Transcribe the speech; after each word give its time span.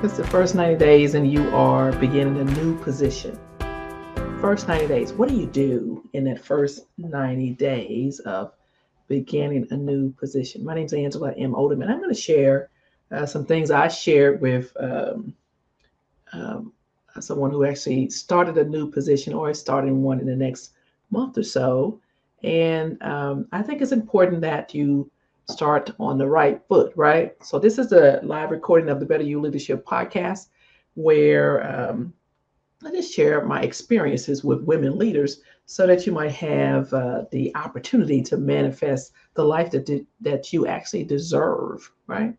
It's 0.00 0.16
the 0.16 0.24
first 0.28 0.54
90 0.54 0.76
days, 0.76 1.16
and 1.16 1.28
you 1.28 1.52
are 1.56 1.90
beginning 1.90 2.38
a 2.38 2.44
new 2.44 2.78
position. 2.84 3.36
First 4.40 4.68
90 4.68 4.86
days. 4.86 5.12
What 5.12 5.28
do 5.28 5.34
you 5.34 5.46
do 5.46 6.08
in 6.12 6.22
that 6.24 6.44
first 6.44 6.86
90 6.98 7.54
days 7.54 8.20
of 8.20 8.52
beginning 9.08 9.66
a 9.72 9.76
new 9.76 10.12
position? 10.12 10.62
My 10.64 10.76
name 10.76 10.84
is 10.84 10.92
Angela 10.92 11.32
M. 11.32 11.52
Odom. 11.52 11.82
I'm 11.82 11.98
going 11.98 12.14
to 12.14 12.20
share 12.20 12.70
uh, 13.10 13.26
some 13.26 13.44
things 13.44 13.72
I 13.72 13.88
shared 13.88 14.40
with 14.40 14.72
um, 14.78 15.34
um, 16.32 16.72
someone 17.18 17.50
who 17.50 17.64
actually 17.64 18.08
started 18.08 18.56
a 18.56 18.64
new 18.64 18.88
position 18.88 19.34
or 19.34 19.50
is 19.50 19.58
starting 19.58 20.04
one 20.04 20.20
in 20.20 20.26
the 20.26 20.36
next 20.36 20.74
month 21.10 21.38
or 21.38 21.42
so. 21.42 22.00
And 22.44 23.02
um, 23.02 23.48
I 23.50 23.62
think 23.62 23.82
it's 23.82 23.90
important 23.90 24.42
that 24.42 24.72
you 24.76 25.10
start 25.50 25.90
on 25.98 26.18
the 26.18 26.26
right 26.26 26.60
foot, 26.68 26.92
right? 26.94 27.34
So 27.42 27.58
this 27.58 27.78
is 27.78 27.92
a 27.92 28.20
live 28.22 28.50
recording 28.50 28.90
of 28.90 29.00
the 29.00 29.06
Better 29.06 29.24
U 29.24 29.40
Leadership 29.40 29.84
podcast 29.86 30.48
where 30.94 31.66
um, 31.66 32.12
I 32.84 32.90
just 32.90 33.12
share 33.12 33.44
my 33.44 33.62
experiences 33.62 34.44
with 34.44 34.62
women 34.62 34.98
leaders 34.98 35.40
so 35.66 35.86
that 35.86 36.06
you 36.06 36.12
might 36.12 36.32
have 36.32 36.92
uh, 36.92 37.24
the 37.30 37.54
opportunity 37.56 38.22
to 38.22 38.36
manifest 38.36 39.12
the 39.34 39.44
life 39.44 39.70
that, 39.70 40.04
that 40.20 40.52
you 40.52 40.66
actually 40.66 41.04
deserve, 41.04 41.90
right? 42.06 42.34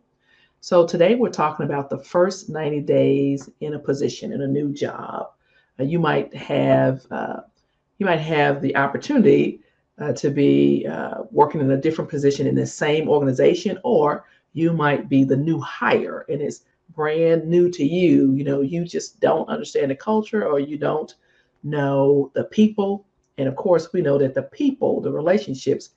So 0.60 0.86
today 0.86 1.14
we're 1.14 1.30
talking 1.30 1.66
about 1.66 1.90
the 1.90 1.98
first 1.98 2.48
90 2.48 2.80
days 2.82 3.48
in 3.60 3.74
a 3.74 3.78
position 3.78 4.32
in 4.32 4.42
a 4.42 4.46
new 4.46 4.72
job. 4.72 5.30
Uh, 5.78 5.84
you 5.84 5.98
might 5.98 6.34
have 6.34 7.06
uh, 7.10 7.40
you 7.98 8.06
might 8.06 8.20
have 8.20 8.62
the 8.62 8.76
opportunity 8.76 9.60
uh, 10.00 10.12
to 10.14 10.30
be 10.30 10.86
uh, 10.86 11.22
working 11.30 11.60
in 11.60 11.70
a 11.70 11.76
different 11.76 12.10
position 12.10 12.46
in 12.46 12.54
the 12.54 12.66
same 12.66 13.08
organization, 13.08 13.78
or 13.84 14.24
you 14.52 14.72
might 14.72 15.08
be 15.08 15.24
the 15.24 15.36
new 15.36 15.60
hire 15.60 16.24
and 16.28 16.40
it's 16.40 16.62
brand 16.94 17.46
new 17.46 17.70
to 17.70 17.84
you. 17.84 18.32
You 18.32 18.44
know, 18.44 18.60
you 18.62 18.84
just 18.84 19.20
don't 19.20 19.48
understand 19.48 19.90
the 19.90 19.96
culture 19.96 20.46
or 20.46 20.58
you 20.58 20.76
don't 20.76 21.14
know 21.62 22.30
the 22.34 22.44
people. 22.44 23.06
And 23.38 23.48
of 23.48 23.56
course, 23.56 23.92
we 23.92 24.02
know 24.02 24.18
that 24.18 24.34
the 24.34 24.42
people, 24.42 25.00
the 25.00 25.12
relationships, 25.12 25.90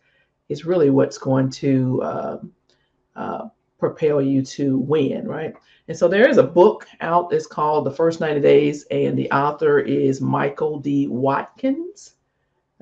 is 0.50 0.66
really 0.66 0.90
what's 0.90 1.18
going 1.18 1.50
to 1.50 2.02
uh, 2.04 2.38
uh, 3.16 3.48
propel 3.80 4.22
you 4.22 4.42
to 4.44 4.78
win, 4.78 5.28
right? 5.28 5.54
And 5.88 5.98
so 5.98 6.08
there 6.08 6.30
is 6.30 6.38
a 6.38 6.44
book 6.44 6.86
out. 7.02 7.34
It's 7.34 7.48
called 7.48 7.86
The 7.86 7.92
First 7.92 8.20
90 8.20 8.40
Days, 8.40 8.86
and 8.92 9.18
the 9.18 9.32
author 9.32 9.80
is 9.80 10.22
Michael 10.22 10.80
D. 10.80 11.08
Watkins. 11.08 12.14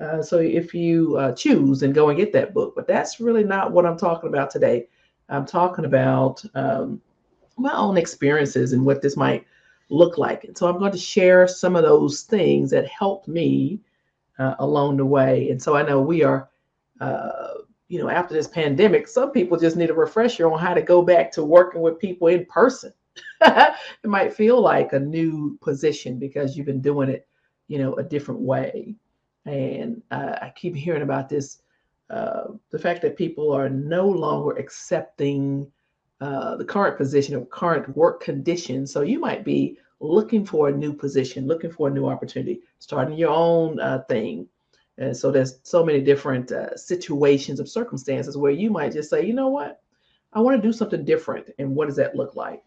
Uh, 0.00 0.22
so 0.22 0.38
if 0.38 0.74
you 0.74 1.16
uh, 1.16 1.32
choose 1.32 1.82
and 1.82 1.94
go 1.94 2.08
and 2.08 2.18
get 2.18 2.32
that 2.32 2.54
book, 2.54 2.74
but 2.74 2.86
that's 2.86 3.20
really 3.20 3.44
not 3.44 3.72
what 3.72 3.86
I'm 3.86 3.96
talking 3.96 4.28
about 4.28 4.50
today. 4.50 4.88
I'm 5.28 5.46
talking 5.46 5.84
about 5.84 6.42
um, 6.54 7.00
my 7.56 7.72
own 7.72 7.96
experiences 7.96 8.72
and 8.72 8.84
what 8.84 9.02
this 9.02 9.16
might 9.16 9.46
look 9.88 10.18
like. 10.18 10.44
And 10.44 10.56
so 10.56 10.68
I'm 10.68 10.78
going 10.78 10.92
to 10.92 10.98
share 10.98 11.46
some 11.46 11.76
of 11.76 11.82
those 11.82 12.22
things 12.22 12.70
that 12.70 12.86
helped 12.88 13.28
me 13.28 13.80
uh, 14.38 14.54
along 14.58 14.96
the 14.96 15.06
way. 15.06 15.50
And 15.50 15.62
so 15.62 15.76
I 15.76 15.82
know 15.82 16.00
we 16.00 16.22
are, 16.22 16.48
uh, 17.00 17.54
you 17.88 17.98
know, 17.98 18.08
after 18.08 18.34
this 18.34 18.48
pandemic, 18.48 19.06
some 19.06 19.30
people 19.30 19.58
just 19.58 19.76
need 19.76 19.90
a 19.90 19.94
refresher 19.94 20.50
on 20.50 20.58
how 20.58 20.74
to 20.74 20.82
go 20.82 21.02
back 21.02 21.30
to 21.32 21.44
working 21.44 21.82
with 21.82 21.98
people 21.98 22.28
in 22.28 22.46
person. 22.46 22.92
it 23.42 23.74
might 24.04 24.32
feel 24.32 24.60
like 24.60 24.92
a 24.92 24.98
new 24.98 25.58
position 25.60 26.18
because 26.18 26.56
you've 26.56 26.66
been 26.66 26.80
doing 26.80 27.10
it, 27.10 27.26
you 27.68 27.78
know, 27.78 27.94
a 27.94 28.02
different 28.02 28.40
way. 28.40 28.96
And 29.44 30.02
uh, 30.10 30.36
I 30.40 30.52
keep 30.54 30.76
hearing 30.76 31.02
about 31.02 31.28
this 31.28 31.62
uh, 32.10 32.52
the 32.70 32.78
fact 32.78 33.00
that 33.00 33.16
people 33.16 33.52
are 33.52 33.70
no 33.70 34.06
longer 34.06 34.58
accepting 34.58 35.70
uh, 36.20 36.56
the 36.56 36.64
current 36.64 36.98
position 36.98 37.34
or 37.34 37.46
current 37.46 37.96
work 37.96 38.20
conditions. 38.22 38.92
So 38.92 39.00
you 39.00 39.18
might 39.18 39.44
be 39.44 39.78
looking 39.98 40.44
for 40.44 40.68
a 40.68 40.72
new 40.72 40.92
position, 40.92 41.46
looking 41.46 41.70
for 41.70 41.88
a 41.88 41.90
new 41.90 42.06
opportunity, 42.06 42.60
starting 42.80 43.16
your 43.16 43.30
own 43.30 43.80
uh, 43.80 44.02
thing. 44.08 44.46
And 44.98 45.16
so 45.16 45.30
there's 45.30 45.60
so 45.62 45.84
many 45.84 46.02
different 46.02 46.52
uh, 46.52 46.76
situations 46.76 47.60
of 47.60 47.68
circumstances 47.68 48.36
where 48.36 48.52
you 48.52 48.70
might 48.70 48.92
just 48.92 49.08
say, 49.08 49.24
you 49.24 49.32
know 49.32 49.48
what, 49.48 49.80
I 50.34 50.40
want 50.40 50.60
to 50.60 50.68
do 50.68 50.72
something 50.72 51.04
different. 51.04 51.48
And 51.58 51.74
what 51.74 51.88
does 51.88 51.96
that 51.96 52.14
look 52.14 52.36
like 52.36 52.62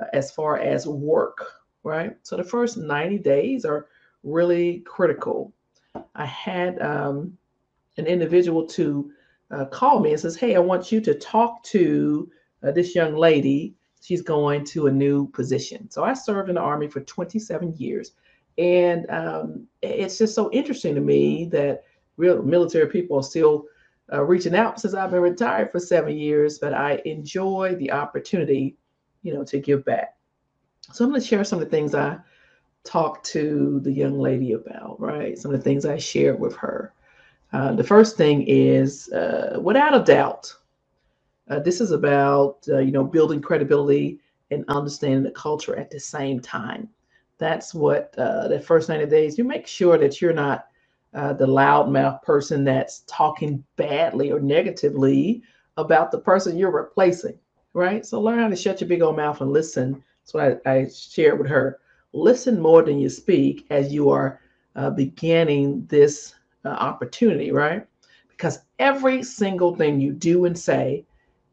uh, 0.00 0.06
as 0.12 0.30
far 0.30 0.58
as 0.58 0.86
work, 0.86 1.44
right? 1.82 2.16
So 2.22 2.36
the 2.36 2.44
first 2.44 2.76
90 2.76 3.18
days 3.18 3.64
are 3.64 3.86
really 4.22 4.80
critical 4.80 5.54
I 6.14 6.26
had 6.26 6.80
um, 6.80 7.36
an 7.96 8.06
individual 8.06 8.66
to 8.68 9.10
uh, 9.50 9.66
call 9.66 10.00
me 10.00 10.12
and 10.12 10.20
says, 10.20 10.36
"Hey, 10.36 10.56
I 10.56 10.60
want 10.60 10.90
you 10.90 11.00
to 11.02 11.14
talk 11.14 11.62
to 11.64 12.30
uh, 12.62 12.70
this 12.70 12.94
young 12.94 13.14
lady. 13.14 13.74
She's 14.00 14.22
going 14.22 14.64
to 14.66 14.86
a 14.86 14.92
new 14.92 15.28
position." 15.28 15.90
So 15.90 16.04
I 16.04 16.14
served 16.14 16.48
in 16.48 16.54
the 16.54 16.60
army 16.60 16.88
for 16.88 17.00
27 17.00 17.74
years, 17.76 18.12
and 18.58 19.08
um, 19.10 19.66
it's 19.82 20.18
just 20.18 20.34
so 20.34 20.50
interesting 20.52 20.94
to 20.94 21.00
me 21.00 21.46
that 21.46 21.84
real 22.16 22.42
military 22.42 22.88
people 22.88 23.18
are 23.18 23.22
still 23.22 23.66
uh, 24.12 24.22
reaching 24.22 24.54
out 24.54 24.80
since 24.80 24.94
I've 24.94 25.10
been 25.10 25.20
retired 25.20 25.70
for 25.72 25.80
seven 25.80 26.16
years. 26.16 26.58
But 26.58 26.72
I 26.72 27.02
enjoy 27.04 27.76
the 27.78 27.92
opportunity, 27.92 28.76
you 29.22 29.34
know, 29.34 29.44
to 29.44 29.58
give 29.58 29.84
back. 29.84 30.16
So 30.92 31.04
I'm 31.04 31.10
going 31.10 31.20
to 31.20 31.26
share 31.26 31.44
some 31.44 31.60
of 31.60 31.64
the 31.64 31.70
things 31.70 31.94
I 31.94 32.18
talk 32.84 33.22
to 33.24 33.80
the 33.82 33.92
young 33.92 34.18
lady 34.18 34.52
about, 34.52 35.00
right? 35.00 35.38
Some 35.38 35.52
of 35.52 35.58
the 35.58 35.64
things 35.64 35.84
I 35.84 35.98
shared 35.98 36.38
with 36.38 36.56
her. 36.56 36.92
Uh, 37.52 37.72
the 37.72 37.84
first 37.84 38.16
thing 38.16 38.44
is, 38.48 39.10
uh, 39.12 39.58
without 39.62 39.94
a 39.94 40.04
doubt, 40.04 40.52
uh, 41.48 41.58
this 41.58 41.80
is 41.80 41.90
about 41.90 42.58
uh, 42.68 42.78
you 42.78 42.92
know 42.92 43.04
building 43.04 43.40
credibility 43.40 44.18
and 44.50 44.64
understanding 44.68 45.22
the 45.22 45.30
culture 45.30 45.76
at 45.76 45.90
the 45.90 46.00
same 46.00 46.40
time. 46.40 46.88
That's 47.38 47.74
what 47.74 48.14
uh, 48.18 48.48
the 48.48 48.60
first 48.60 48.88
90 48.88 49.06
days. 49.06 49.36
You 49.36 49.44
make 49.44 49.66
sure 49.66 49.98
that 49.98 50.20
you're 50.20 50.32
not 50.32 50.66
uh, 51.14 51.32
the 51.34 51.46
loudmouth 51.46 52.22
person 52.22 52.64
that's 52.64 53.00
talking 53.06 53.62
badly 53.76 54.30
or 54.30 54.40
negatively 54.40 55.42
about 55.76 56.10
the 56.10 56.18
person 56.18 56.56
you're 56.56 56.70
replacing, 56.70 57.38
right? 57.74 58.04
So 58.06 58.20
learn 58.20 58.38
how 58.38 58.48
to 58.48 58.56
shut 58.56 58.80
your 58.80 58.88
big 58.88 59.02
old 59.02 59.16
mouth 59.16 59.40
and 59.40 59.52
listen. 59.52 60.02
That's 60.22 60.34
what 60.34 60.62
I, 60.66 60.70
I 60.70 60.88
shared 60.88 61.38
with 61.38 61.48
her 61.48 61.80
listen 62.12 62.60
more 62.60 62.82
than 62.82 62.98
you 62.98 63.08
speak 63.08 63.66
as 63.70 63.92
you 63.92 64.10
are 64.10 64.40
uh, 64.76 64.90
beginning 64.90 65.86
this 65.86 66.34
uh, 66.64 66.68
opportunity, 66.68 67.52
right? 67.52 67.86
Because 68.28 68.60
every 68.78 69.22
single 69.22 69.74
thing 69.76 70.00
you 70.00 70.12
do 70.12 70.44
and 70.44 70.58
say 70.58 71.04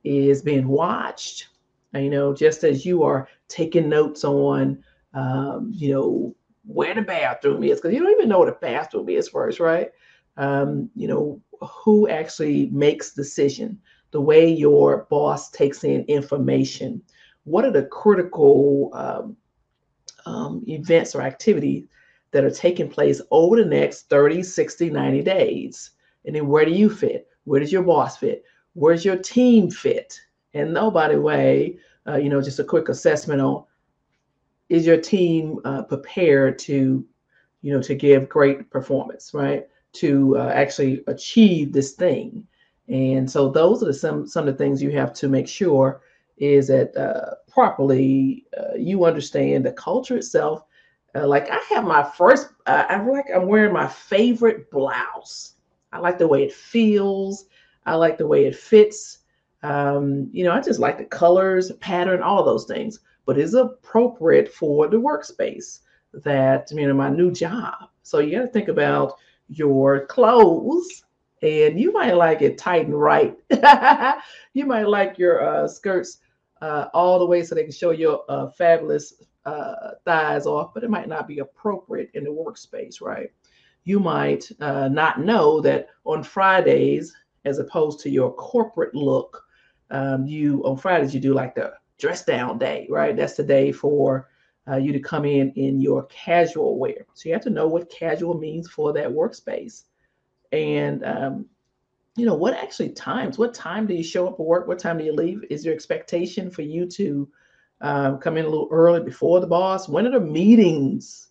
is 0.04 0.42
being 0.42 0.68
watched. 0.68 1.50
And, 1.94 2.04
you 2.04 2.10
know, 2.10 2.34
just 2.34 2.64
as 2.64 2.86
you 2.86 3.04
are 3.04 3.28
taking 3.48 3.90
notes 3.90 4.24
on, 4.24 4.84
um, 5.14 5.72
you 5.74 5.92
know, 5.92 6.36
where 6.66 6.94
the 6.94 7.02
bathroom 7.02 7.64
is, 7.64 7.80
because 7.80 7.94
you 7.94 8.02
don't 8.02 8.12
even 8.12 8.30
know 8.30 8.40
what 8.40 8.50
a 8.50 8.54
bathroom 8.54 9.10
is 9.10 9.28
first, 9.30 9.60
right? 9.60 9.90
Um, 10.38 10.90
you 10.96 11.08
know, 11.08 11.42
who 11.62 12.08
actually 12.08 12.68
makes 12.68 13.14
decision, 13.14 13.80
the 14.12 14.22
way 14.22 14.50
your 14.50 15.08
boss 15.10 15.50
takes 15.50 15.84
in 15.84 16.04
information. 16.06 17.02
What 17.44 17.66
are 17.66 17.72
the 17.72 17.84
critical 17.84 18.92
um, 18.94 19.36
um, 20.26 20.64
events 20.68 21.16
or 21.16 21.22
activities 21.22 21.86
that 22.32 22.44
are 22.44 22.52
taking 22.52 22.90
place 22.90 23.22
over 23.32 23.58
the 23.58 23.66
next 23.66 24.10
30, 24.10 24.44
60, 24.44 24.90
90 24.90 25.22
days. 25.24 25.92
And 26.26 26.36
then 26.36 26.48
where 26.48 26.66
do 26.66 26.72
you 26.72 26.90
fit? 26.90 27.28
Where 27.46 27.60
does 27.60 27.72
your 27.72 27.84
boss 27.84 28.18
fit? 28.18 28.44
Where's 28.74 29.04
your 29.04 29.18
team 29.18 29.72
fit? 29.72 30.20
And 30.54 30.74
no, 30.74 30.92
by 30.92 31.10
the 31.10 31.20
way, 31.20 31.78
uh, 32.08 32.18
you 32.18 32.30
know, 32.30 32.42
just 32.42 32.60
a 32.60 32.64
quick 32.64 32.90
assessment 32.90 33.42
on 33.42 33.64
is 34.70 34.86
your 34.86 35.02
team 35.02 35.60
uh, 35.66 35.84
prepared 35.84 36.60
to, 36.60 37.06
you 37.62 37.74
know, 37.74 37.82
to 37.82 37.96
give 37.96 38.30
great 38.30 38.70
performance, 38.70 39.34
right? 39.34 39.68
To 39.94 40.38
uh, 40.38 40.52
actually 40.54 41.04
achieve 41.08 41.74
this 41.74 41.94
thing. 41.94 42.46
And 42.88 43.30
so 43.30 43.50
those 43.50 43.84
are 43.84 43.88
the, 43.88 43.94
some 43.94 44.28
some 44.28 44.48
of 44.48 44.58
the 44.58 44.64
things 44.64 44.82
you 44.82 44.92
have 44.92 45.14
to 45.14 45.28
make 45.28 45.48
sure 45.48 46.02
is 46.40 46.68
that 46.68 46.96
uh, 46.96 47.36
properly 47.52 48.46
uh, 48.58 48.76
you 48.78 49.06
understand 49.06 49.66
the 49.66 49.74
culture 49.74 50.18
itself. 50.18 50.64
Uh, 51.16 51.28
like 51.28 51.50
I 51.50 51.60
have 51.70 51.84
my 51.84 52.04
first, 52.04 52.50
uh, 52.66 52.86
I 52.88 53.04
like 53.04 53.26
I'm 53.34 53.48
wearing 53.48 53.74
my 53.74 53.88
favorite 53.88 54.70
blouse. 54.72 55.54
I 55.92 56.00
like 56.00 56.18
the 56.18 56.28
way 56.28 56.44
it 56.44 56.54
feels. 56.54 57.46
I 57.86 57.96
like 57.96 58.18
the 58.18 58.28
way 58.28 58.46
it 58.46 58.56
fits. 58.56 59.20
Um, 59.64 60.30
you 60.32 60.44
know, 60.44 60.52
I 60.52 60.62
just 60.62 60.80
like 60.80 60.98
the 60.98 61.06
colors, 61.06 61.72
pattern, 61.74 62.22
all 62.22 62.44
those 62.44 62.66
things. 62.66 63.00
But 63.26 63.38
is 63.38 63.54
appropriate 63.54 64.52
for 64.52 64.88
the 64.88 64.98
workspace 64.98 65.80
that 66.14 66.72
you 66.72 66.88
know 66.88 66.94
my 66.94 67.10
new 67.10 67.32
job. 67.32 67.90
So 68.04 68.20
you 68.20 68.38
got 68.38 68.46
to 68.46 68.48
think 68.48 68.70
about 68.70 69.18
your 69.50 70.06
clothes 70.08 71.04
and 71.42 71.80
you 71.80 71.92
might 71.92 72.14
like 72.14 72.42
it 72.42 72.58
tight 72.58 72.86
and 72.86 73.00
right. 73.00 73.38
you 74.54 74.66
might 74.66 74.88
like 74.88 75.18
your 75.18 75.44
uh, 75.44 75.68
skirts 75.68 76.20
uh, 76.62 76.88
all 76.94 77.20
the 77.20 77.26
way 77.26 77.44
so 77.44 77.56
they 77.56 77.64
can 77.64 77.72
show 77.72 77.92
your 77.92 78.24
uh, 78.30 78.50
fabulous 78.50 79.14
uh, 79.46 79.92
thighs 80.06 80.46
off, 80.46 80.74
but 80.74 80.84
it 80.84 80.90
might 80.90 81.08
not 81.08 81.28
be 81.28 81.40
appropriate 81.40 82.12
in 82.14 82.24
the 82.24 82.30
workspace, 82.30 83.02
right? 83.02 83.32
You 83.86 84.00
might 84.00 84.52
uh, 84.60 84.90
not 84.90 85.22
know 85.22 85.62
that 85.62 85.88
on 86.06 86.24
Fridays, 86.24 87.16
as 87.46 87.60
opposed 87.60 88.00
to 88.02 88.10
your 88.10 88.34
corporate 88.34 88.94
look, 88.94 89.44
um, 89.92 90.26
you 90.26 90.62
on 90.66 90.78
Fridays 90.78 91.14
you 91.14 91.20
do 91.20 91.34
like 91.34 91.56
the 91.56 91.74
dress 91.98 92.24
down 92.26 92.58
day, 92.58 92.88
right? 92.90 93.16
That's 93.16 93.36
the 93.36 93.44
day 93.44 93.72
for 93.72 94.30
uh, 94.70 94.76
you 94.76 94.92
to 94.94 95.00
come 95.00 95.26
in 95.26 95.52
in 95.54 95.82
your 95.82 96.04
casual 96.06 96.78
wear. 96.78 97.06
So 97.14 97.28
you 97.28 97.34
have 97.34 97.44
to 97.44 97.50
know 97.50 97.68
what 97.68 97.90
casual 97.90 98.38
means 98.38 98.70
for 98.70 98.94
that 98.94 99.10
workspace. 99.10 99.84
And, 100.52 101.04
um, 101.06 101.46
you 102.20 102.26
know, 102.26 102.36
what 102.36 102.54
actually 102.54 102.90
times, 102.90 103.38
what 103.38 103.54
time 103.54 103.88
do 103.88 103.94
you 103.94 104.04
show 104.04 104.28
up 104.28 104.38
for 104.38 104.46
work? 104.46 104.68
What 104.68 104.78
time 104.78 104.98
do 104.98 105.06
you 105.06 105.14
leave? 105.14 105.44
Is 105.50 105.64
there 105.64 105.74
expectation 105.74 106.52
for 106.52 106.62
you 106.62 106.86
to 106.88 107.30
um, 107.82 108.18
come 108.18 108.38
in 108.38 108.46
a 108.46 108.50
little 108.50 108.68
early 108.72 109.02
before 109.02 109.40
the 109.40 109.48
boss? 109.48 109.88
When 109.88 110.06
are 110.06 110.12
the 110.12 110.20
meetings? 110.20 111.30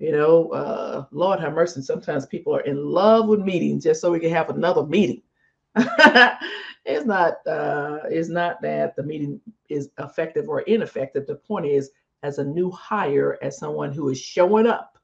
You 0.00 0.12
know, 0.12 0.48
uh, 0.50 1.04
Lord 1.12 1.38
have 1.38 1.54
mercy. 1.54 1.80
Sometimes 1.80 2.26
people 2.26 2.54
are 2.54 2.62
in 2.62 2.84
love 2.84 3.28
with 3.28 3.40
meetings 3.40 3.84
just 3.84 4.00
so 4.00 4.10
we 4.10 4.18
can 4.18 4.30
have 4.30 4.50
another 4.50 4.84
meeting. 4.84 5.22
it's 5.76 7.06
not. 7.06 7.34
Uh, 7.46 8.00
it's 8.10 8.28
not 8.28 8.60
that 8.62 8.96
the 8.96 9.02
meeting 9.04 9.40
is 9.68 9.90
effective 10.00 10.48
or 10.48 10.62
ineffective. 10.62 11.26
The 11.26 11.36
point 11.36 11.66
is, 11.66 11.90
as 12.24 12.38
a 12.38 12.44
new 12.44 12.70
hire, 12.72 13.38
as 13.40 13.58
someone 13.58 13.92
who 13.92 14.08
is 14.08 14.20
showing 14.20 14.66
up, 14.66 14.98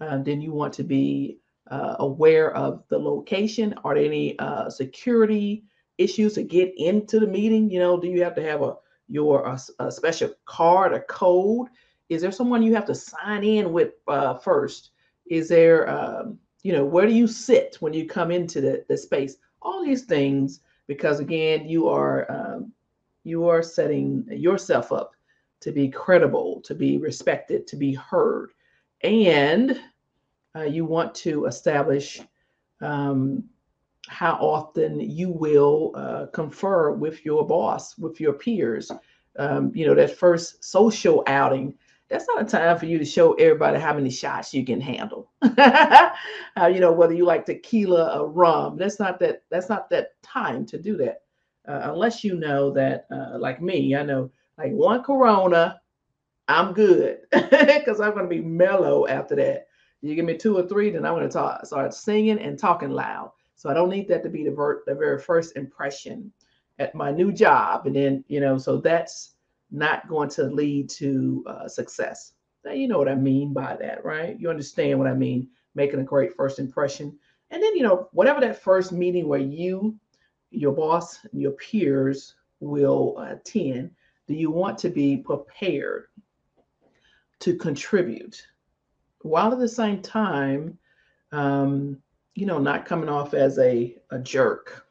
um, 0.00 0.22
then 0.22 0.40
you 0.40 0.52
want 0.52 0.72
to 0.74 0.84
be 0.84 1.38
uh, 1.70 1.96
aware 1.98 2.54
of 2.54 2.84
the 2.88 2.98
location. 2.98 3.74
Are 3.84 3.94
there 3.94 4.04
any 4.04 4.38
uh, 4.38 4.68
security 4.70 5.64
issues 5.98 6.34
to 6.34 6.42
get 6.42 6.72
into 6.76 7.20
the 7.20 7.26
meeting? 7.26 7.70
You 7.70 7.78
know, 7.78 8.00
do 8.00 8.08
you 8.08 8.22
have 8.22 8.34
to 8.36 8.42
have 8.42 8.62
a 8.62 8.74
your 9.08 9.46
a, 9.46 9.58
a 9.80 9.90
special 9.90 10.30
card, 10.44 10.92
a 10.92 11.00
code? 11.00 11.68
Is 12.08 12.22
there 12.22 12.32
someone 12.32 12.62
you 12.62 12.74
have 12.74 12.86
to 12.86 12.94
sign 12.94 13.44
in 13.44 13.72
with 13.72 13.92
uh, 14.08 14.34
first? 14.34 14.90
Is 15.26 15.48
there, 15.48 15.88
um, 15.88 16.38
you 16.62 16.72
know, 16.72 16.84
where 16.84 17.06
do 17.06 17.12
you 17.12 17.26
sit 17.26 17.76
when 17.80 17.92
you 17.92 18.06
come 18.06 18.30
into 18.30 18.60
the, 18.60 18.84
the 18.88 18.96
space? 18.96 19.36
All 19.62 19.84
these 19.84 20.04
things, 20.04 20.60
because 20.86 21.20
again, 21.20 21.66
you 21.66 21.88
are 21.88 22.30
um, 22.30 22.72
you 23.24 23.48
are 23.48 23.62
setting 23.62 24.26
yourself 24.30 24.92
up 24.92 25.12
to 25.60 25.72
be 25.72 25.88
credible, 25.88 26.60
to 26.62 26.74
be 26.74 26.98
respected, 26.98 27.66
to 27.66 27.76
be 27.76 27.94
heard, 27.94 28.50
and 29.02 29.80
uh, 30.56 30.62
you 30.62 30.84
want 30.84 31.14
to 31.14 31.46
establish 31.46 32.20
um, 32.80 33.44
how 34.08 34.34
often 34.34 35.00
you 35.00 35.30
will 35.30 35.92
uh, 35.94 36.26
confer 36.26 36.92
with 36.92 37.24
your 37.24 37.46
boss, 37.46 37.96
with 37.98 38.20
your 38.20 38.34
peers. 38.34 38.90
Um, 39.38 39.72
you 39.74 39.86
know, 39.86 39.94
that 39.94 40.16
first 40.16 40.62
social 40.62 41.24
outing, 41.26 41.74
that's 42.08 42.26
not 42.28 42.42
a 42.42 42.44
time 42.44 42.78
for 42.78 42.86
you 42.86 42.98
to 42.98 43.04
show 43.04 43.32
everybody 43.34 43.80
how 43.80 43.94
many 43.94 44.10
shots 44.10 44.54
you 44.54 44.64
can 44.64 44.80
handle. 44.80 45.30
uh, 45.42 46.10
you 46.72 46.78
know, 46.80 46.92
whether 46.92 47.14
you 47.14 47.24
like 47.24 47.46
tequila 47.46 48.20
or 48.20 48.28
rum, 48.28 48.76
that's 48.76 49.00
not 49.00 49.18
that. 49.20 49.42
That's 49.50 49.68
not 49.68 49.90
that 49.90 50.10
time 50.22 50.66
to 50.66 50.78
do 50.78 50.96
that, 50.98 51.22
uh, 51.66 51.90
unless 51.92 52.22
you 52.22 52.36
know 52.36 52.70
that, 52.72 53.06
uh, 53.10 53.38
like 53.38 53.60
me, 53.60 53.96
I 53.96 54.02
know 54.04 54.30
like 54.58 54.72
one 54.72 55.02
Corona, 55.02 55.80
I'm 56.46 56.72
good 56.74 57.20
because 57.32 58.00
I'm 58.00 58.12
going 58.12 58.24
to 58.24 58.28
be 58.28 58.42
mellow 58.42 59.06
after 59.08 59.34
that. 59.36 59.66
You 60.04 60.14
give 60.14 60.26
me 60.26 60.36
two 60.36 60.58
or 60.58 60.68
three, 60.68 60.90
then 60.90 61.06
I'm 61.06 61.14
going 61.14 61.26
to 61.26 61.32
talk, 61.32 61.64
start 61.64 61.94
singing 61.94 62.38
and 62.38 62.58
talking 62.58 62.90
loud. 62.90 63.32
So 63.54 63.70
I 63.70 63.74
don't 63.74 63.88
need 63.88 64.06
that 64.08 64.22
to 64.24 64.28
be 64.28 64.44
the, 64.44 64.50
ver- 64.50 64.82
the 64.86 64.94
very 64.94 65.18
first 65.18 65.56
impression 65.56 66.30
at 66.78 66.94
my 66.94 67.10
new 67.10 67.32
job. 67.32 67.86
And 67.86 67.96
then, 67.96 68.22
you 68.28 68.40
know, 68.40 68.58
so 68.58 68.76
that's 68.76 69.36
not 69.70 70.06
going 70.06 70.28
to 70.30 70.44
lead 70.44 70.90
to 70.90 71.42
uh, 71.46 71.68
success. 71.68 72.32
Now, 72.66 72.72
you 72.72 72.86
know 72.86 72.98
what 72.98 73.08
I 73.08 73.14
mean 73.14 73.54
by 73.54 73.76
that, 73.80 74.04
right? 74.04 74.38
You 74.38 74.50
understand 74.50 74.98
what 74.98 75.08
I 75.08 75.14
mean, 75.14 75.48
making 75.74 76.00
a 76.00 76.04
great 76.04 76.36
first 76.36 76.58
impression. 76.58 77.18
And 77.50 77.62
then, 77.62 77.74
you 77.74 77.82
know, 77.82 78.08
whatever 78.12 78.42
that 78.42 78.62
first 78.62 78.92
meeting 78.92 79.26
where 79.26 79.40
you, 79.40 79.98
your 80.50 80.72
boss, 80.72 81.24
and 81.24 81.40
your 81.40 81.52
peers 81.52 82.34
will 82.60 83.18
attend, 83.20 83.90
do 84.26 84.34
you 84.34 84.50
want 84.50 84.76
to 84.78 84.90
be 84.90 85.16
prepared 85.16 86.08
to 87.40 87.56
contribute 87.56 88.46
while 89.24 89.52
at 89.52 89.58
the 89.58 89.68
same 89.68 90.02
time 90.02 90.78
um, 91.32 91.98
you 92.34 92.46
know, 92.46 92.58
not 92.58 92.86
coming 92.86 93.08
off 93.08 93.34
as 93.34 93.58
a, 93.58 93.96
a 94.10 94.18
jerk 94.18 94.86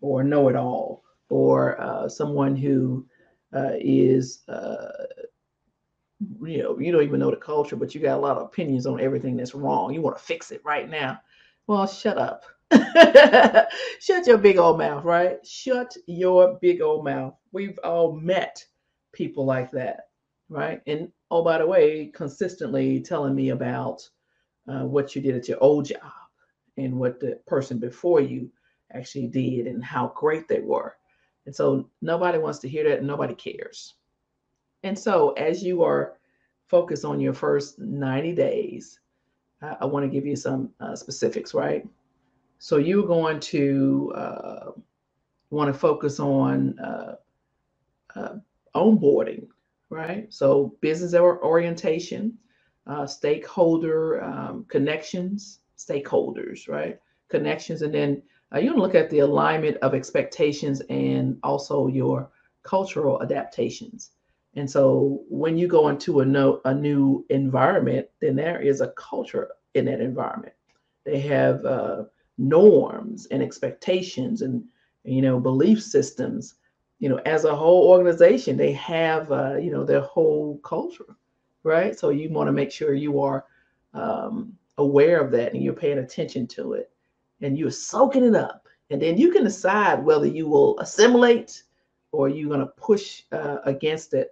or 0.00 0.22
know 0.22 0.48
it 0.48 0.56
all 0.56 1.04
or 1.30 1.80
uh, 1.80 2.08
someone 2.08 2.56
who 2.56 3.06
uh, 3.54 3.72
is, 3.78 4.42
uh, 4.48 4.88
you 6.42 6.62
know, 6.62 6.78
you 6.78 6.92
don't 6.92 7.02
even 7.02 7.20
know 7.20 7.30
the 7.30 7.36
culture, 7.36 7.76
but 7.76 7.94
you 7.94 8.00
got 8.00 8.18
a 8.18 8.20
lot 8.20 8.36
of 8.36 8.44
opinions 8.44 8.86
on 8.86 9.00
everything 9.00 9.36
that's 9.36 9.54
wrong. 9.54 9.92
You 9.92 10.02
want 10.02 10.16
to 10.18 10.24
fix 10.24 10.50
it 10.50 10.62
right 10.64 10.88
now. 10.88 11.20
Well, 11.66 11.86
shut 11.86 12.18
up. 12.18 12.44
Shut 14.00 14.26
your 14.26 14.38
big 14.38 14.58
old 14.58 14.78
mouth, 14.78 15.04
right? 15.04 15.44
Shut 15.46 15.96
your 16.06 16.58
big 16.60 16.82
old 16.82 17.04
mouth. 17.04 17.34
We've 17.52 17.78
all 17.82 18.12
met 18.12 18.64
people 19.12 19.46
like 19.46 19.70
that, 19.70 20.07
right? 20.48 20.80
And 20.86 21.10
oh, 21.30 21.42
by 21.42 21.58
the 21.58 21.66
way, 21.66 22.10
consistently 22.14 23.00
telling 23.00 23.34
me 23.34 23.50
about 23.50 24.08
uh, 24.68 24.84
what 24.84 25.14
you 25.14 25.22
did 25.22 25.36
at 25.36 25.48
your 25.48 25.62
old 25.62 25.86
job 25.86 26.12
and 26.76 26.94
what 26.98 27.20
the 27.20 27.38
person 27.46 27.78
before 27.78 28.20
you 28.20 28.50
actually 28.92 29.26
did 29.26 29.66
and 29.66 29.84
how 29.84 30.12
great 30.14 30.48
they 30.48 30.60
were. 30.60 30.96
And 31.46 31.54
so 31.54 31.88
nobody 32.02 32.38
wants 32.38 32.58
to 32.60 32.68
hear 32.68 32.88
that 32.88 33.02
nobody 33.02 33.34
cares. 33.34 33.94
And 34.82 34.98
so 34.98 35.30
as 35.32 35.62
you 35.62 35.82
are 35.82 36.18
focused 36.68 37.04
on 37.04 37.20
your 37.20 37.32
first 37.32 37.78
90 37.78 38.34
days, 38.34 39.00
uh, 39.62 39.74
I 39.80 39.86
want 39.86 40.04
to 40.04 40.10
give 40.10 40.26
you 40.26 40.36
some 40.36 40.70
uh, 40.80 40.94
specifics, 40.94 41.54
right? 41.54 41.86
So 42.58 42.76
you're 42.76 43.06
going 43.06 43.40
to 43.40 44.12
uh, 44.14 44.70
want 45.50 45.72
to 45.72 45.78
focus 45.78 46.20
on 46.20 46.78
uh, 46.78 47.14
uh, 48.14 48.34
onboarding, 48.74 49.48
right? 49.90 50.32
So 50.32 50.76
business 50.80 51.14
orientation, 51.14 52.38
uh, 52.86 53.06
stakeholder 53.06 54.22
um, 54.22 54.64
connections, 54.68 55.60
stakeholders, 55.76 56.68
right? 56.68 56.98
Connections. 57.28 57.82
And 57.82 57.94
then 57.94 58.22
uh, 58.54 58.58
you 58.58 58.66
want 58.66 58.78
to 58.78 58.82
look 58.82 58.94
at 58.94 59.10
the 59.10 59.20
alignment 59.20 59.76
of 59.78 59.94
expectations 59.94 60.80
and 60.88 61.38
also 61.42 61.86
your 61.86 62.30
cultural 62.62 63.22
adaptations. 63.22 64.12
And 64.54 64.68
so 64.68 65.22
when 65.28 65.56
you 65.56 65.68
go 65.68 65.88
into 65.88 66.20
a, 66.20 66.24
no, 66.24 66.60
a 66.64 66.74
new 66.74 67.24
environment, 67.28 68.08
then 68.20 68.34
there 68.34 68.60
is 68.60 68.80
a 68.80 68.92
culture 68.96 69.50
in 69.74 69.84
that 69.84 70.00
environment. 70.00 70.54
They 71.04 71.20
have 71.20 71.64
uh, 71.64 72.04
norms 72.38 73.26
and 73.26 73.42
expectations 73.42 74.42
and, 74.42 74.64
you 75.04 75.22
know, 75.22 75.38
belief 75.38 75.82
systems. 75.82 76.54
You 76.98 77.08
know, 77.08 77.18
as 77.18 77.44
a 77.44 77.54
whole 77.54 77.88
organization, 77.88 78.56
they 78.56 78.72
have, 78.72 79.30
uh, 79.30 79.56
you 79.56 79.70
know, 79.70 79.84
their 79.84 80.00
whole 80.00 80.58
culture, 80.58 81.16
right? 81.62 81.98
So 81.98 82.10
you 82.10 82.28
want 82.30 82.48
to 82.48 82.52
make 82.52 82.72
sure 82.72 82.94
you 82.94 83.20
are 83.20 83.44
um, 83.94 84.52
aware 84.78 85.20
of 85.20 85.30
that 85.32 85.54
and 85.54 85.62
you're 85.62 85.74
paying 85.74 85.98
attention 85.98 86.46
to 86.48 86.72
it 86.72 86.90
and 87.40 87.56
you're 87.56 87.70
soaking 87.70 88.24
it 88.24 88.34
up. 88.34 88.66
And 88.90 89.00
then 89.00 89.18
you 89.18 89.30
can 89.30 89.44
decide 89.44 90.02
whether 90.02 90.26
you 90.26 90.48
will 90.48 90.78
assimilate 90.80 91.62
or 92.12 92.28
you're 92.28 92.48
going 92.48 92.60
to 92.60 92.72
push 92.76 93.22
uh, 93.32 93.58
against 93.64 94.14
it 94.14 94.30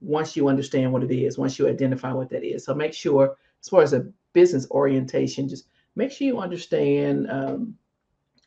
once 0.00 0.36
you 0.36 0.48
understand 0.48 0.92
what 0.92 1.02
it 1.02 1.10
is, 1.10 1.38
once 1.38 1.58
you 1.58 1.68
identify 1.68 2.12
what 2.12 2.28
that 2.30 2.44
is. 2.44 2.64
So 2.64 2.74
make 2.74 2.92
sure, 2.92 3.36
as 3.62 3.68
far 3.68 3.82
as 3.82 3.94
a 3.94 4.06
business 4.34 4.70
orientation, 4.70 5.48
just 5.48 5.68
make 5.96 6.12
sure 6.12 6.26
you 6.26 6.38
understand, 6.38 7.30
um, 7.30 7.74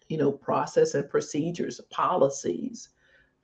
you 0.10 0.18
know, 0.18 0.32
process 0.32 0.94
and 0.94 1.10
procedures, 1.10 1.82
policies. 1.90 2.90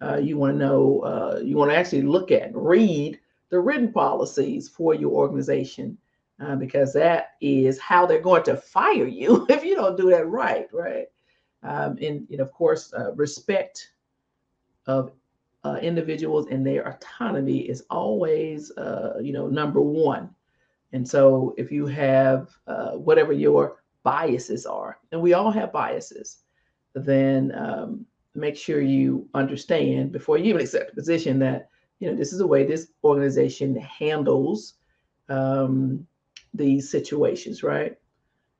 Uh, 0.01 0.17
you 0.17 0.37
want 0.37 0.53
to 0.53 0.57
know, 0.57 0.99
uh, 1.01 1.39
you 1.43 1.55
want 1.55 1.71
to 1.71 1.77
actually 1.77 2.01
look 2.01 2.31
at, 2.31 2.53
read 2.53 3.19
the 3.49 3.59
written 3.59 3.91
policies 3.91 4.67
for 4.67 4.93
your 4.93 5.11
organization 5.11 5.97
uh, 6.41 6.55
because 6.55 6.91
that 6.93 7.35
is 7.41 7.79
how 7.79 8.05
they're 8.05 8.19
going 8.19 8.43
to 8.43 8.57
fire 8.57 9.05
you 9.05 9.45
if 9.49 9.63
you 9.63 9.75
don't 9.75 9.97
do 9.97 10.09
that 10.09 10.27
right, 10.27 10.67
right? 10.73 11.07
Um, 11.61 11.97
and, 12.01 12.27
and, 12.29 12.41
of 12.41 12.51
course, 12.51 12.93
uh, 12.93 13.13
respect 13.13 13.91
of 14.85 15.13
uh, 15.63 15.77
individuals 15.81 16.47
and 16.51 16.65
their 16.65 16.89
autonomy 16.89 17.59
is 17.59 17.85
always, 17.89 18.71
uh, 18.71 19.17
you 19.21 19.31
know, 19.31 19.47
number 19.47 19.79
one. 19.79 20.29
And 20.91 21.07
so, 21.07 21.55
if 21.57 21.71
you 21.71 21.87
have 21.87 22.55
whatever 22.93 23.31
your 23.31 23.81
biases 24.03 24.65
are, 24.65 24.99
and 25.11 25.21
we 25.21 25.33
all 25.33 25.51
have 25.51 25.71
biases, 25.71 26.39
then 26.93 27.53
um, 27.55 28.05
make 28.35 28.57
sure 28.57 28.81
you 28.81 29.27
understand 29.33 30.11
before 30.11 30.37
you 30.37 30.45
even 30.45 30.61
accept 30.61 30.91
a 30.91 30.95
position 30.95 31.39
that 31.39 31.69
you 31.99 32.09
know 32.09 32.15
this 32.15 32.33
is 32.33 32.39
the 32.39 32.47
way 32.47 32.65
this 32.65 32.87
organization 33.03 33.75
handles 33.77 34.75
um, 35.29 36.05
these 36.53 36.89
situations, 36.89 37.63
right? 37.63 37.95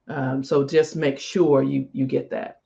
Um, 0.07 0.43
so 0.43 0.65
just 0.65 0.95
make 0.95 1.19
sure 1.19 1.63
you 1.63 1.87
you 1.93 2.05
get 2.05 2.29
that. 2.29 2.61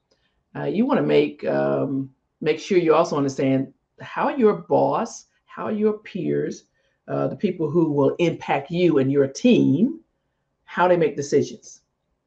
Uh, 0.56 0.66
you 0.66 0.86
want 0.86 1.00
to 1.00 1.06
make 1.06 1.46
um, 1.46 2.10
make 2.42 2.60
sure 2.60 2.78
you 2.78 2.94
also 2.94 3.18
understand 3.18 3.74
how 4.02 4.30
your 4.30 4.54
boss, 4.54 5.26
how 5.46 5.70
your 5.70 6.00
peers, 6.00 6.66
uh, 7.08 7.28
the 7.28 7.36
people 7.36 7.70
who 7.70 7.92
will 7.92 8.16
impact 8.20 8.72
you 8.72 9.00
and 9.00 9.12
your 9.12 9.28
team, 9.28 10.00
how 10.66 10.88
they 10.88 10.98
make 10.98 11.16
decisions, 11.16 11.82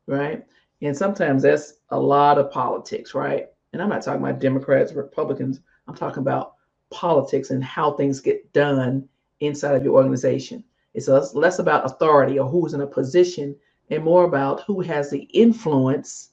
right? 0.07 0.45
And 0.83 0.97
sometimes 0.97 1.43
that's 1.43 1.75
a 1.91 1.99
lot 1.99 2.39
of 2.39 2.51
politics, 2.51 3.15
right? 3.15 3.49
And 3.73 3.81
I'm 3.81 3.89
not 3.89 4.03
talking 4.03 4.23
about 4.23 4.41
Democrats, 4.41 4.93
Republicans. 4.93 5.61
I'm 5.87 5.95
talking 5.95 6.23
about 6.23 6.55
politics 6.91 7.51
and 7.51 7.63
how 7.63 7.93
things 7.93 8.21
get 8.21 8.53
done 8.53 9.09
inside 9.41 9.75
of 9.75 9.85
your 9.85 9.95
organization. 9.95 10.65
It's 10.95 11.09
less, 11.09 11.59
about 11.61 11.87
authority 11.87 12.39
or 12.39 12.49
who's 12.49 12.75
in 12.75 12.81
a 12.81 12.87
position 12.87 13.55
and 13.91 14.05
more 14.05 14.25
about 14.25 14.63
who 14.63 14.81
has 14.81 15.11
the 15.11 15.23
influence. 15.33 16.31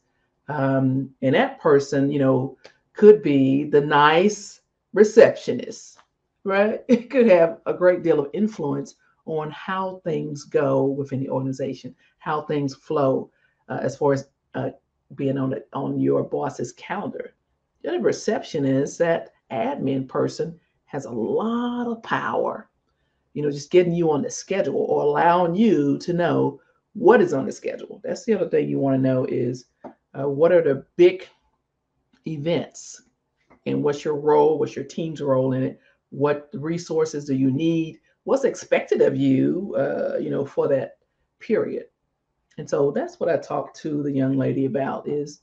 Um, 0.48 1.12
and 1.22 1.36
that 1.36 1.60
person, 1.60 2.12
you 2.12 2.20
know, 2.20 2.58
could 2.94 3.22
be 3.22 3.66
the 3.66 3.82
nice 3.82 4.62
receptionist, 4.94 6.00
right? 6.44 6.84
It 6.88 7.10
could 7.12 7.28
have 7.28 7.60
a 7.66 7.74
great 7.74 8.02
deal 8.02 8.20
of 8.20 8.30
influence 8.34 8.96
on 9.26 9.52
how 9.52 10.02
things 10.04 10.44
go 10.44 10.86
within 10.86 11.20
the 11.20 11.30
organization, 11.30 11.94
how 12.18 12.42
things 12.42 12.74
flow, 12.74 13.30
uh, 13.70 13.80
as 13.82 13.96
far 13.98 14.14
as 14.14 14.28
uh, 14.56 14.70
being 15.16 15.38
on 15.38 15.54
it 15.54 15.68
on 15.74 16.00
your 16.00 16.24
boss's 16.24 16.74
calendar. 16.74 17.34
The 17.82 17.90
other 17.90 18.02
perception 18.02 18.66
is 18.66 18.98
that 18.98 19.32
admin 19.52 20.08
person, 20.08 20.60
has 20.86 21.06
a 21.06 21.12
lot 21.12 21.88
of 21.88 22.02
power. 22.04 22.70
You 23.34 23.44
know, 23.44 23.52
just 23.52 23.72
getting 23.72 23.94
you 23.94 24.12
on 24.12 24.22
the 24.22 24.32
schedule 24.32 24.86
or 24.90 25.04
allowing 25.04 25.54
you 25.54 25.98
to 26.00 26.14
know 26.14 26.60
what 26.94 27.22
is 27.22 27.34
on 27.34 27.46
the 27.46 27.52
schedule. 27.52 28.02
That's 28.04 28.26
the 28.26 28.34
other 28.34 28.50
thing 28.50 28.68
you 28.68 28.80
want 28.80 28.96
to 28.96 29.02
know 29.02 29.26
is 29.26 29.66
uh, 30.18 30.28
what 30.28 30.52
are 30.52 30.64
the 30.64 30.86
big 30.96 31.28
events 32.26 33.04
and 33.66 33.84
what's 33.84 34.04
your 34.04 34.16
role, 34.16 34.58
what's 34.58 34.76
your 34.76 34.86
team's 34.86 35.22
role 35.22 35.54
in 35.54 35.62
it, 35.62 35.80
what 36.10 36.50
resources 36.54 37.26
do 37.26 37.36
you 37.36 37.52
need, 37.52 38.00
what's 38.24 38.46
expected 38.46 39.02
of 39.02 39.16
you, 39.16 39.76
uh, 39.78 40.18
you 40.18 40.30
know, 40.30 40.46
for 40.46 40.68
that 40.70 40.98
period. 41.40 41.86
And 42.58 42.70
so 42.70 42.92
that's 42.92 43.20
what 43.20 43.30
I 43.30 43.38
talked 43.38 43.78
to 43.82 44.02
the 44.02 44.12
young 44.12 44.38
lady 44.38 44.66
about 44.66 45.08
is 45.08 45.42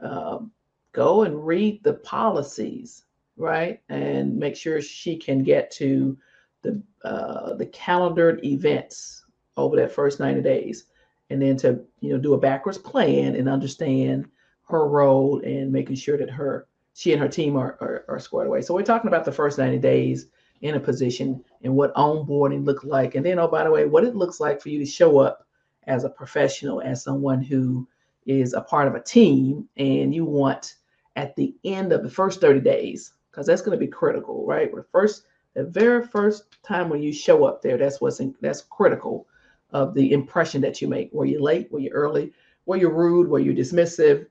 um, 0.00 0.50
go 0.92 1.22
and 1.22 1.46
read 1.46 1.82
the 1.82 1.94
policies, 1.94 3.04
right, 3.36 3.80
and 3.88 4.36
make 4.36 4.56
sure 4.56 4.80
she 4.82 5.16
can 5.16 5.42
get 5.42 5.70
to 5.72 6.16
the 6.62 6.82
uh, 7.04 7.54
the 7.54 7.66
calendared 7.66 8.44
events 8.44 9.24
over 9.56 9.76
that 9.76 9.92
first 9.92 10.20
90 10.20 10.42
days. 10.42 10.84
And 11.30 11.40
then 11.40 11.56
to 11.58 11.80
you 12.00 12.12
know 12.12 12.18
do 12.18 12.34
a 12.34 12.38
backwards 12.38 12.78
plan 12.78 13.36
and 13.36 13.48
understand 13.48 14.26
her 14.68 14.86
role 14.86 15.40
and 15.40 15.72
making 15.72 15.96
sure 15.96 16.18
that 16.18 16.30
her 16.30 16.66
she 16.92 17.12
and 17.12 17.22
her 17.22 17.28
team 17.28 17.56
are, 17.56 17.78
are, 17.80 18.04
are 18.08 18.18
squared 18.18 18.48
away. 18.48 18.62
So 18.62 18.74
we're 18.74 18.82
talking 18.82 19.08
about 19.08 19.24
the 19.24 19.32
first 19.32 19.56
90 19.56 19.78
days 19.78 20.26
in 20.60 20.74
a 20.74 20.80
position 20.80 21.42
and 21.62 21.74
what 21.74 21.94
onboarding 21.94 22.66
looked 22.66 22.84
like. 22.84 23.14
And 23.14 23.24
then 23.24 23.38
oh 23.38 23.48
by 23.48 23.64
the 23.64 23.70
way 23.70 23.86
what 23.86 24.04
it 24.04 24.16
looks 24.16 24.40
like 24.40 24.60
for 24.60 24.68
you 24.68 24.78
to 24.80 24.86
show 24.86 25.18
up 25.18 25.46
as 25.86 26.04
a 26.04 26.10
professional 26.10 26.80
as 26.80 27.02
someone 27.02 27.42
who 27.42 27.86
is 28.26 28.52
a 28.52 28.60
part 28.60 28.86
of 28.88 28.94
a 28.94 29.02
team 29.02 29.68
and 29.76 30.14
you 30.14 30.24
want 30.24 30.76
at 31.16 31.34
the 31.36 31.54
end 31.64 31.92
of 31.92 32.02
the 32.02 32.10
first 32.10 32.40
30 32.40 32.60
days 32.60 33.12
because 33.30 33.46
that's 33.46 33.62
going 33.62 33.78
to 33.78 33.84
be 33.84 33.90
critical 33.90 34.46
right 34.46 34.74
the 34.74 34.84
first 34.92 35.24
the 35.54 35.64
very 35.64 36.06
first 36.06 36.44
time 36.62 36.88
when 36.88 37.02
you 37.02 37.12
show 37.12 37.44
up 37.44 37.60
there 37.62 37.76
that's 37.76 38.00
what's 38.00 38.20
in, 38.20 38.34
that's 38.40 38.62
critical 38.62 39.26
of 39.72 39.94
the 39.94 40.12
impression 40.12 40.60
that 40.62 40.80
you 40.80 40.88
make. 40.88 41.12
Were 41.12 41.24
you 41.24 41.42
late? 41.42 41.70
Were 41.70 41.80
you 41.80 41.90
early? 41.90 42.32
Were 42.66 42.76
you 42.76 42.88
rude? 42.88 43.28
Were 43.28 43.38
you 43.38 43.52
dismissive 43.52 44.26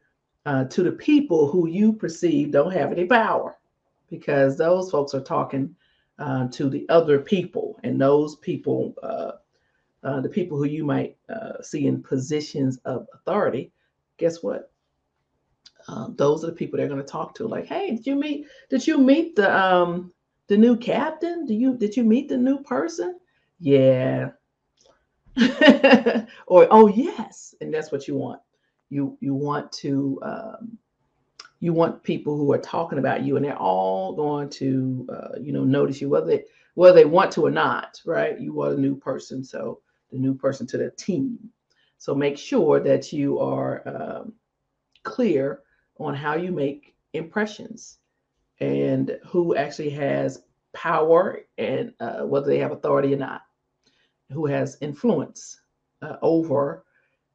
uh, 0.45 0.65
to 0.65 0.83
the 0.83 0.91
people 0.91 1.47
who 1.49 1.67
you 1.67 1.93
perceive 1.93 2.51
don't 2.51 2.71
have 2.71 2.91
any 2.91 3.05
power? 3.05 3.57
Because 4.09 4.57
those 4.57 4.89
folks 4.91 5.13
are 5.13 5.21
talking 5.21 5.75
uh, 6.17 6.47
to 6.49 6.69
the 6.69 6.87
other 6.89 7.19
people, 7.19 7.79
and 7.83 7.99
those 7.99 8.35
people, 8.37 8.93
uh, 9.01 9.33
uh 10.03 10.21
the 10.21 10.29
people 10.29 10.57
who 10.57 10.65
you 10.65 10.85
might 10.85 11.17
uh, 11.29 11.61
see 11.61 11.87
in 11.87 12.01
positions 12.01 12.77
of 12.85 13.07
authority, 13.13 13.71
guess 14.17 14.41
what? 14.41 14.71
Um, 15.87 16.15
those 16.17 16.43
are 16.43 16.47
the 16.47 16.53
people 16.53 16.77
they're 16.77 16.87
going 16.87 17.01
to 17.01 17.05
talk 17.07 17.33
to. 17.35 17.47
Like, 17.47 17.65
hey, 17.65 17.95
did 17.95 18.05
you 18.05 18.15
meet? 18.15 18.45
Did 18.69 18.85
you 18.85 18.97
meet 18.97 19.35
the 19.35 19.55
um, 19.55 20.13
the 20.47 20.57
new 20.57 20.77
captain? 20.77 21.45
Do 21.45 21.53
you 21.53 21.75
did 21.75 21.97
you 21.97 22.03
meet 22.03 22.29
the 22.29 22.37
new 22.37 22.59
person? 22.59 23.19
Yeah, 23.59 24.29
or 26.47 26.67
oh 26.71 26.87
yes 26.87 27.55
and 27.61 27.73
that's 27.73 27.91
what 27.91 28.07
you 28.07 28.15
want 28.15 28.41
you 28.89 29.17
you 29.21 29.33
want 29.33 29.71
to 29.71 30.19
um, 30.23 30.77
you 31.59 31.71
want 31.73 32.03
people 32.03 32.35
who 32.37 32.51
are 32.51 32.59
talking 32.59 32.99
about 32.99 33.23
you 33.23 33.35
and 33.35 33.45
they're 33.45 33.55
all 33.57 34.13
going 34.13 34.49
to 34.49 35.07
uh, 35.11 35.39
you 35.39 35.53
know 35.53 35.63
notice 35.63 36.01
you 36.01 36.09
whether 36.09 36.25
they 36.25 36.43
whether 36.73 36.95
they 36.95 37.05
want 37.05 37.31
to 37.31 37.45
or 37.45 37.51
not 37.51 38.01
right 38.05 38.39
you 38.39 38.61
are 38.61 38.71
a 38.71 38.77
new 38.77 38.95
person 38.95 39.43
so 39.43 39.79
the 40.11 40.17
new 40.17 40.33
person 40.33 40.65
to 40.67 40.77
the 40.77 40.91
team 40.91 41.37
so 41.97 42.15
make 42.15 42.37
sure 42.37 42.79
that 42.79 43.11
you 43.11 43.39
are 43.39 43.83
um, 43.85 44.33
clear 45.03 45.61
on 45.99 46.15
how 46.15 46.35
you 46.35 46.51
make 46.51 46.95
impressions 47.13 47.97
and 48.59 49.17
who 49.25 49.55
actually 49.55 49.89
has 49.89 50.43
power 50.73 51.39
and 51.57 51.93
uh, 51.99 52.21
whether 52.21 52.47
they 52.47 52.59
have 52.59 52.71
authority 52.71 53.13
or 53.13 53.17
not 53.17 53.41
who 54.31 54.45
has 54.45 54.77
influence 54.81 55.59
uh, 56.01 56.17
over 56.21 56.85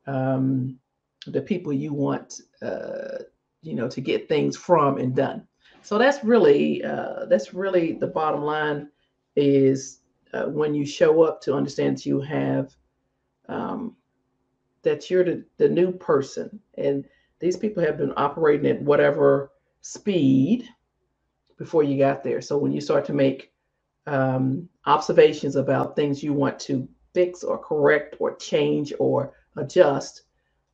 um, 0.06 0.78
the 1.26 1.40
people 1.40 1.72
you 1.72 1.92
want, 1.92 2.40
uh, 2.62 3.18
you 3.62 3.74
know, 3.74 3.88
to 3.88 4.00
get 4.00 4.28
things 4.28 4.56
from 4.56 4.98
and 4.98 5.14
done. 5.14 5.46
So 5.82 5.98
that's 5.98 6.22
really 6.24 6.82
uh, 6.84 7.26
that's 7.26 7.52
really 7.52 7.92
the 7.92 8.06
bottom 8.06 8.42
line 8.42 8.88
is 9.36 10.00
uh, 10.34 10.46
when 10.46 10.74
you 10.74 10.84
show 10.84 11.22
up 11.22 11.40
to 11.42 11.54
understand 11.54 11.96
that 11.96 12.06
you 12.06 12.20
have 12.20 12.74
um, 13.48 13.94
that 14.82 15.10
you're 15.10 15.24
the, 15.24 15.44
the 15.58 15.68
new 15.68 15.92
person 15.92 16.58
and 16.76 17.04
these 17.40 17.56
people 17.56 17.82
have 17.82 17.98
been 17.98 18.12
operating 18.16 18.66
at 18.66 18.82
whatever 18.82 19.52
speed 19.80 20.68
before 21.58 21.82
you 21.82 21.98
got 21.98 22.24
there. 22.24 22.40
So 22.40 22.58
when 22.58 22.72
you 22.72 22.80
start 22.80 23.04
to 23.06 23.12
make 23.12 23.52
um, 24.06 24.68
observations 24.86 25.56
about 25.56 25.94
things 25.94 26.22
you 26.22 26.32
want 26.32 26.58
to 26.60 26.88
fix 27.12 27.44
or 27.44 27.58
correct 27.58 28.16
or 28.18 28.36
change 28.36 28.92
or 28.98 29.34
adjust, 29.56 30.22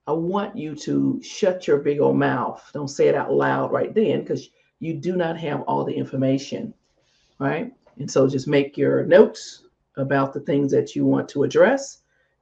I 0.06 0.12
want 0.12 0.56
you 0.56 0.74
to 0.76 1.20
shut 1.22 1.66
your 1.66 1.78
big 1.78 2.00
old 2.00 2.16
mouth. 2.16 2.68
Don't 2.72 2.88
say 2.88 3.08
it 3.08 3.14
out 3.14 3.32
loud 3.32 3.72
right 3.72 3.94
then 3.94 4.20
because 4.20 4.48
you 4.78 4.94
do 4.94 5.16
not 5.16 5.36
have 5.38 5.62
all 5.62 5.84
the 5.84 5.94
information, 5.94 6.72
right? 7.38 7.72
And 8.00 8.10
so 8.10 8.26
just 8.26 8.48
make 8.48 8.76
your 8.76 9.04
notes 9.04 9.64
about 9.96 10.32
the 10.32 10.40
things 10.40 10.72
that 10.72 10.96
you 10.96 11.04
want 11.04 11.28
to 11.28 11.44
address, 11.44 11.98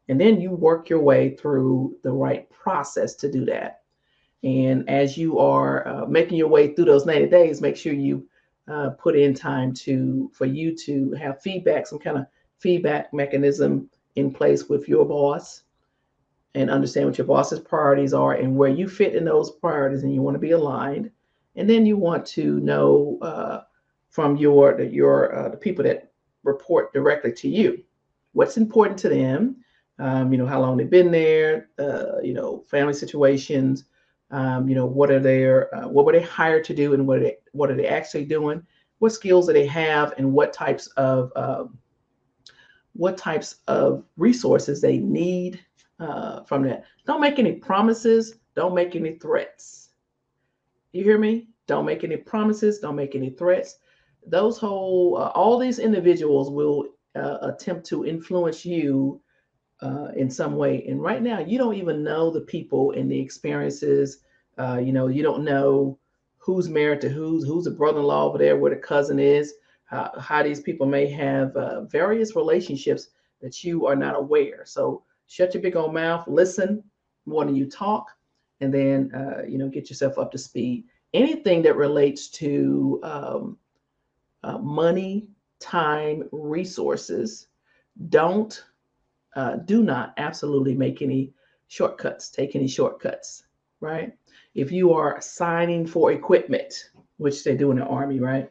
and 0.08 0.18
then 0.18 0.40
you 0.40 0.52
work 0.52 0.88
your 0.88 1.00
way 1.00 1.34
through 1.34 1.96
the 2.02 2.12
right 2.12 2.48
process 2.48 3.14
to 3.16 3.30
do 3.30 3.44
that. 3.46 3.82
And 4.44 4.88
as 4.88 5.18
you 5.18 5.38
are 5.40 5.86
uh, 5.86 6.06
making 6.06 6.38
your 6.38 6.48
way 6.48 6.72
through 6.72 6.84
those 6.86 7.04
90 7.04 7.26
days, 7.26 7.60
make 7.60 7.76
sure 7.76 7.92
you 7.92 8.26
uh, 8.68 8.90
put 8.90 9.16
in 9.16 9.34
time 9.34 9.74
to 9.74 10.30
for 10.32 10.46
you 10.46 10.76
to 10.76 11.12
have 11.12 11.42
feedback, 11.42 11.88
some 11.88 11.98
kind 11.98 12.18
of 12.18 12.26
feedback 12.58 13.12
mechanism 13.12 13.90
in 14.14 14.32
place 14.32 14.68
with 14.68 14.88
your 14.88 15.04
boss 15.04 15.62
and 16.54 16.70
understand 16.70 17.06
what 17.06 17.18
your 17.18 17.26
boss's 17.26 17.60
priorities 17.60 18.14
are 18.14 18.34
and 18.34 18.56
where 18.56 18.70
you 18.70 18.88
fit 18.88 19.14
in 19.14 19.24
those 19.24 19.50
priorities 19.50 20.02
and 20.02 20.14
you 20.14 20.22
want 20.22 20.34
to 20.34 20.40
be 20.40 20.52
aligned 20.52 21.10
and 21.56 21.68
then 21.68 21.84
you 21.84 21.96
want 21.96 22.24
to 22.24 22.60
know 22.60 23.18
uh, 23.22 23.60
from 24.10 24.36
your 24.36 24.80
your 24.80 25.34
uh, 25.34 25.48
the 25.50 25.56
people 25.56 25.84
that 25.84 26.12
report 26.44 26.92
directly 26.92 27.32
to 27.32 27.48
you. 27.48 27.82
What's 28.32 28.56
important 28.56 28.98
to 29.00 29.08
them 29.08 29.56
um, 29.98 30.32
you 30.32 30.38
know 30.38 30.46
how 30.46 30.60
long 30.60 30.76
they've 30.76 30.88
been 30.88 31.10
there 31.10 31.70
uh, 31.78 32.20
you 32.22 32.34
know 32.34 32.64
family 32.68 32.94
situations 32.94 33.84
um, 34.30 34.68
you 34.68 34.74
know 34.74 34.86
what 34.86 35.10
are 35.10 35.20
their 35.20 35.74
uh, 35.74 35.88
what 35.88 36.04
were 36.04 36.12
they 36.12 36.22
hired 36.22 36.64
to 36.64 36.74
do 36.74 36.94
and 36.94 37.06
what 37.06 37.18
are 37.18 37.22
they 37.22 37.36
what 37.52 37.70
are 37.70 37.76
they 37.76 37.88
actually 37.88 38.24
doing? 38.24 38.62
What 38.98 39.12
skills 39.12 39.46
do 39.46 39.52
they 39.52 39.66
have 39.66 40.14
and 40.18 40.32
what 40.32 40.52
types 40.52 40.86
of 40.96 41.32
um, 41.36 41.78
what 42.92 43.16
types 43.16 43.56
of 43.68 44.04
resources 44.16 44.80
they 44.80 44.98
need 44.98 45.60
uh, 46.00 46.42
from 46.44 46.62
that? 46.64 46.84
Don't 47.06 47.20
make 47.20 47.38
any 47.38 47.52
promises. 47.52 48.34
Don't 48.54 48.74
make 48.74 48.96
any 48.96 49.14
threats. 49.14 49.90
You 50.92 51.04
hear 51.04 51.18
me? 51.18 51.48
Don't 51.66 51.84
make 51.84 52.02
any 52.02 52.16
promises. 52.16 52.80
Don't 52.80 52.96
make 52.96 53.14
any 53.14 53.30
threats 53.30 53.76
those 54.30 54.58
whole 54.58 55.16
uh, 55.16 55.30
all 55.34 55.58
these 55.58 55.78
individuals 55.78 56.50
will 56.50 56.86
uh, 57.16 57.38
attempt 57.42 57.86
to 57.86 58.06
influence 58.06 58.64
you 58.64 59.20
uh, 59.82 60.08
in 60.16 60.30
some 60.30 60.56
way. 60.56 60.84
And 60.88 61.00
right 61.02 61.22
now, 61.22 61.40
you 61.40 61.58
don't 61.58 61.74
even 61.74 62.02
know 62.02 62.30
the 62.30 62.40
people 62.42 62.92
and 62.92 63.10
the 63.10 63.18
experiences. 63.18 64.18
Uh, 64.58 64.78
you 64.78 64.92
know, 64.92 65.06
you 65.06 65.22
don't 65.22 65.44
know 65.44 65.98
who's 66.38 66.68
married 66.68 67.00
to 67.02 67.08
who's, 67.08 67.44
who's 67.44 67.66
a 67.66 67.70
brother-in-law 67.70 68.24
over 68.24 68.38
there, 68.38 68.56
where 68.56 68.74
the 68.74 68.80
cousin 68.80 69.18
is, 69.18 69.54
how, 69.84 70.12
how 70.18 70.42
these 70.42 70.60
people 70.60 70.86
may 70.86 71.06
have 71.06 71.54
uh, 71.56 71.82
various 71.84 72.34
relationships 72.34 73.08
that 73.40 73.62
you 73.62 73.86
are 73.86 73.96
not 73.96 74.16
aware. 74.16 74.62
So 74.64 75.04
shut 75.26 75.54
your 75.54 75.62
big 75.62 75.76
old 75.76 75.94
mouth, 75.94 76.26
listen 76.26 76.82
more 77.26 77.44
than 77.44 77.54
you 77.54 77.68
talk, 77.68 78.06
and 78.60 78.72
then 78.72 79.12
uh, 79.14 79.42
you 79.46 79.58
know 79.58 79.68
get 79.68 79.90
yourself 79.90 80.18
up 80.18 80.32
to 80.32 80.38
speed. 80.38 80.84
Anything 81.14 81.62
that 81.62 81.76
relates 81.76 82.28
to 82.30 83.00
um, 83.02 83.56
uh, 84.42 84.58
money, 84.58 85.28
time, 85.60 86.28
resources, 86.32 87.48
don't 88.08 88.64
uh, 89.36 89.56
do 89.56 89.82
not 89.82 90.14
absolutely 90.16 90.74
make 90.74 91.02
any 91.02 91.32
shortcuts, 91.68 92.30
take 92.30 92.56
any 92.56 92.68
shortcuts, 92.68 93.44
right? 93.80 94.12
If 94.54 94.72
you 94.72 94.92
are 94.94 95.20
signing 95.20 95.86
for 95.86 96.12
equipment, 96.12 96.90
which 97.18 97.44
they 97.44 97.56
do 97.56 97.70
in 97.70 97.78
the 97.78 97.84
Army, 97.84 98.20
right? 98.20 98.50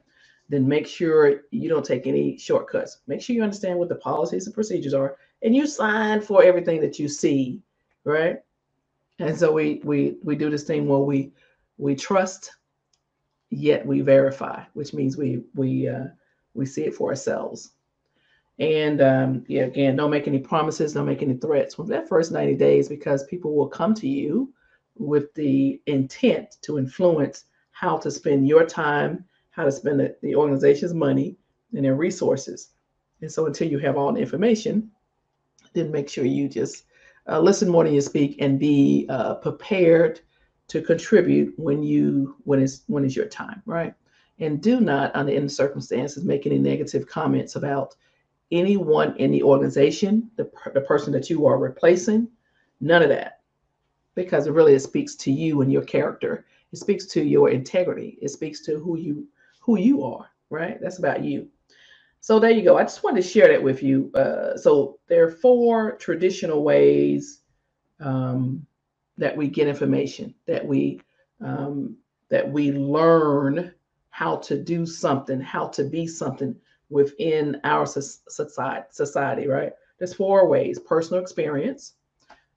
then 0.50 0.68
make 0.68 0.88
sure 0.88 1.42
you 1.52 1.70
don't 1.70 1.86
take 1.86 2.08
any 2.08 2.38
shortcuts. 2.38 3.00
Make 3.08 3.22
sure 3.22 3.36
you 3.36 3.44
understand 3.44 3.78
what 3.78 3.90
the 3.90 3.96
policies 3.96 4.46
and 4.46 4.54
procedures 4.54 4.94
are, 4.94 5.18
and 5.42 5.56
you 5.56 5.68
sign 5.68 6.22
for 6.22 6.44
everything 6.44 6.80
that 6.82 7.00
you 7.00 7.08
see, 7.08 7.62
right? 8.04 8.38
And 9.20 9.38
so 9.38 9.52
we 9.52 9.82
we 9.84 10.18
we 10.24 10.36
do 10.36 10.50
this 10.50 10.64
thing 10.64 10.88
where 10.88 11.00
we 11.00 11.34
we 11.78 11.96
trust, 11.96 12.52
yet 13.50 13.86
we 13.86 14.02
verify, 14.02 14.64
which 14.74 14.94
means 14.94 15.18
we 15.18 15.44
we 15.56 15.88
uh, 15.88 16.06
we 16.54 16.66
see 16.66 16.84
it 16.84 16.96
for 16.96 17.10
ourselves. 17.10 17.72
And 18.60 19.02
um, 19.02 19.46
yeah, 19.48 19.64
again, 19.64 19.96
don't 19.96 20.10
make 20.10 20.28
any 20.28 20.40
promises, 20.40 20.94
don't 20.94 21.06
make 21.06 21.22
any 21.22 21.36
threats 21.36 21.76
for 21.76 21.86
that 21.86 22.10
first 22.10 22.32
90 22.32 22.56
days 22.56 22.90
because 22.90 23.24
people 23.26 23.56
will 23.56 23.68
come 23.68 23.94
to 23.96 24.08
you 24.08 24.52
with 24.96 25.32
the 25.36 25.80
intent 25.86 26.58
to 26.62 26.80
influence 26.80 27.46
how 27.72 27.98
to 27.98 28.10
spend 28.10 28.48
your 28.48 28.66
time, 28.66 29.24
how 29.52 29.64
to 29.64 29.72
spend 29.72 30.00
the, 30.00 30.16
the 30.24 30.36
organization's 30.36 30.96
money 30.96 31.38
and 31.74 31.86
their 31.86 31.96
resources. 31.96 32.70
And 33.22 33.32
so 33.32 33.46
until 33.46 33.68
you 33.68 33.78
have 33.80 33.96
all 33.96 34.12
the 34.12 34.20
information, 34.20 34.90
then 35.74 35.92
make 35.92 36.10
sure 36.10 36.26
you 36.26 36.50
just 36.50 36.86
uh, 37.30 37.40
listen 37.40 37.70
more 37.70 37.84
than 37.84 37.94
you 37.94 38.02
speak 38.02 38.38
and 38.40 38.60
be 38.60 39.06
uh, 39.10 39.36
prepared 39.36 40.22
to 40.68 40.82
contribute 40.82 41.54
when 41.58 41.82
you 41.82 42.36
when 42.44 42.62
it's 42.62 42.84
when 42.88 43.06
it's 43.06 43.16
your 43.16 43.28
time, 43.28 43.62
right? 43.66 43.94
And 44.40 44.62
do 44.62 44.80
not, 44.80 45.16
under 45.16 45.34
any 45.34 45.48
circumstances, 45.48 46.24
make 46.24 46.46
any 46.46 46.60
negative 46.60 47.08
comments 47.08 47.56
about 47.56 47.96
anyone 48.52 49.16
in 49.18 49.32
the 49.32 49.42
organization, 49.42 50.30
the, 50.36 50.50
the 50.74 50.82
person 50.82 51.12
that 51.14 51.30
you 51.30 51.48
are 51.48 51.58
replacing, 51.58 52.28
none 52.80 53.02
of 53.02 53.10
that. 53.10 53.42
Because 54.14 54.46
it 54.46 54.54
really 54.54 54.74
it 54.74 54.82
speaks 54.82 55.16
to 55.16 55.32
you 55.32 55.62
and 55.62 55.72
your 55.72 55.84
character. 55.84 56.46
It 56.72 56.78
speaks 56.78 57.06
to 57.08 57.24
your 57.24 57.50
integrity. 57.50 58.20
It 58.22 58.30
speaks 58.30 58.62
to 58.66 58.80
who 58.80 58.98
you 58.98 59.28
who 59.62 59.80
you 59.80 60.04
are, 60.04 60.30
right? 60.50 60.80
That's 60.82 61.00
about 61.00 61.24
you. 61.24 61.50
So 62.20 62.40
there 62.40 62.52
you 62.52 62.64
go. 62.64 62.78
I 62.78 62.84
just 62.84 63.04
wanted 63.04 63.22
to 63.22 63.28
share 63.28 63.48
that 63.48 63.64
with 63.64 63.82
you. 63.82 64.12
Uh, 64.14 64.58
so 64.58 65.00
there 65.08 65.26
are 65.26 65.32
four 65.32 65.96
traditional 65.98 66.64
ways 66.64 67.42
um, 68.00 68.67
that 69.18 69.36
we 69.36 69.48
get 69.48 69.68
information, 69.68 70.34
that 70.46 70.66
we 70.66 71.02
um, 71.42 71.98
that 72.30 72.50
we 72.50 72.72
learn 72.72 73.74
how 74.10 74.38
to 74.38 74.62
do 74.62 74.86
something, 74.86 75.40
how 75.40 75.68
to 75.68 75.84
be 75.84 76.08
something 76.08 76.56
within 76.90 77.60
our 77.64 77.86
society, 77.86 78.86
society, 78.92 79.48
right? 79.48 79.74
There's 79.98 80.14
four 80.14 80.48
ways: 80.48 80.80
personal 80.80 81.22
experience. 81.22 81.94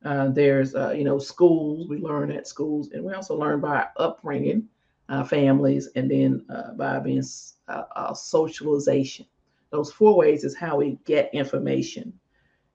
Uh, 0.02 0.28
there's, 0.28 0.74
uh, 0.74 0.92
you 0.92 1.04
know, 1.04 1.18
schools. 1.18 1.86
We 1.88 1.98
learn 1.98 2.32
at 2.32 2.48
schools, 2.48 2.90
and 2.92 3.04
we 3.04 3.12
also 3.12 3.36
learn 3.36 3.60
by 3.60 3.86
upbringing, 3.98 4.66
uh, 5.10 5.24
families, 5.24 5.88
and 5.94 6.10
then 6.10 6.44
uh, 6.48 6.72
by 6.72 6.98
being 7.00 7.22
uh, 7.68 8.14
socialization. 8.14 9.26
Those 9.70 9.92
four 9.92 10.16
ways 10.16 10.42
is 10.44 10.56
how 10.56 10.78
we 10.78 10.98
get 11.04 11.32
information. 11.34 12.12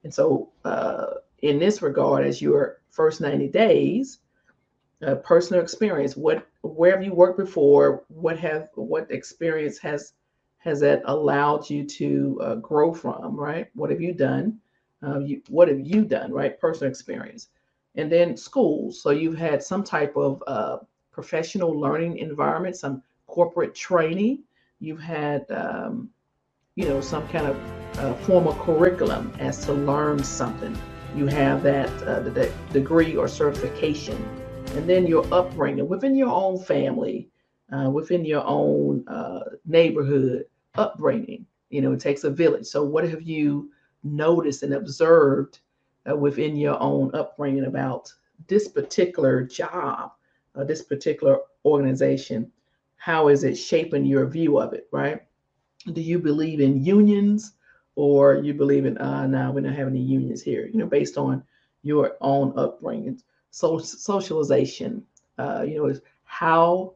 And 0.04 0.14
so, 0.14 0.52
uh, 0.64 1.06
in 1.42 1.60
this 1.60 1.82
regard, 1.82 2.26
as 2.26 2.42
your 2.42 2.82
first 2.90 3.22
90 3.22 3.50
days, 3.50 4.20
personal 5.24 5.62
experience, 5.62 6.16
what 6.16 6.48
where 6.62 6.92
have 6.92 7.04
you 7.04 7.14
worked 7.14 7.38
before? 7.38 8.04
What 8.08 8.40
have 8.40 8.70
what 8.74 9.12
experience 9.12 9.78
has 9.80 10.14
has 10.66 10.80
that 10.80 11.04
allowed 11.06 11.70
you 11.70 11.86
to 11.86 12.40
uh, 12.42 12.56
grow 12.56 12.92
from, 12.92 13.36
right? 13.36 13.68
What 13.76 13.92
have 13.92 14.02
you 14.02 14.14
done? 14.14 14.60
Uh, 15.06 15.20
you, 15.20 15.42
what 15.50 15.68
have 15.68 15.80
you 15.80 16.04
done, 16.06 16.32
right? 16.32 16.60
Personal 16.60 16.90
experience. 16.90 17.50
And 17.94 18.12
then 18.12 18.36
schools. 18.36 19.00
So 19.00 19.12
you've 19.12 19.38
had 19.38 19.62
some 19.62 19.84
type 19.84 20.18
of 20.18 20.42
uh, 20.48 20.78
professional 21.12 21.80
learning 21.80 22.18
environment, 22.18 22.76
some 22.76 23.04
corporate 23.28 23.76
training. 23.76 24.40
You've 24.80 25.00
had, 25.00 25.46
um, 25.52 26.10
you 26.76 26.88
know, 26.88 27.00
some 27.00 27.28
kind 27.28 27.46
of 27.46 28.00
uh, 28.00 28.14
formal 28.26 28.56
curriculum 28.56 29.32
as 29.38 29.64
to 29.66 29.74
learn 29.74 30.24
something. 30.24 30.76
You 31.16 31.28
have 31.28 31.64
that, 31.64 31.90
uh, 32.04 32.20
that 32.22 32.52
degree 32.74 33.16
or 33.16 33.28
certification. 33.28 34.18
And 34.76 34.90
then 34.90 35.08
your 35.08 35.26
upbringing 35.34 35.88
within 35.88 36.16
your 36.16 36.30
own 36.30 36.60
family, 36.60 37.30
uh, 37.72 37.90
within 37.90 38.26
your 38.26 38.44
own 38.46 39.06
neighborhood, 39.66 40.46
upbringing. 40.78 41.46
You 41.70 41.82
know, 41.82 41.94
it 41.94 42.00
takes 42.00 42.24
a 42.24 42.30
village. 42.30 42.66
So, 42.66 42.84
what 42.84 43.08
have 43.10 43.22
you 43.22 43.72
noticed 44.04 44.64
and 44.64 44.74
observed 44.74 45.60
uh, 46.10 46.16
within 46.16 46.56
your 46.56 46.82
own 46.82 47.12
upbringing 47.14 47.66
about 47.66 48.12
this 48.48 48.68
particular 48.68 49.44
job, 49.44 50.12
uh, 50.56 50.64
this 50.64 50.84
particular 50.84 51.40
organization? 51.64 52.52
How 52.98 53.28
is 53.28 53.44
it 53.44 53.56
shaping 53.56 54.06
your 54.06 54.26
view 54.26 54.60
of 54.60 54.74
it, 54.74 54.88
right? 54.92 55.22
Do 55.92 56.02
you 56.02 56.20
believe 56.20 56.60
in 56.60 56.84
unions 56.84 57.54
or 57.96 58.36
you 58.36 58.54
believe 58.54 58.86
in, 58.86 58.98
uh, 58.98 59.26
no, 59.28 59.52
we 59.52 59.62
don't 59.62 59.74
have 59.74 59.88
any 59.88 60.02
unions 60.02 60.42
here, 60.42 60.68
you 60.68 60.80
know, 60.80 60.86
based 60.86 61.18
on 61.18 61.44
your 61.82 62.18
own 62.22 62.54
upbringing? 62.58 63.22
So, 63.52 63.78
socialization, 63.78 65.06
uh, 65.38 65.64
you 65.68 65.78
know, 65.78 65.86
is 65.88 66.02
how 66.26 66.96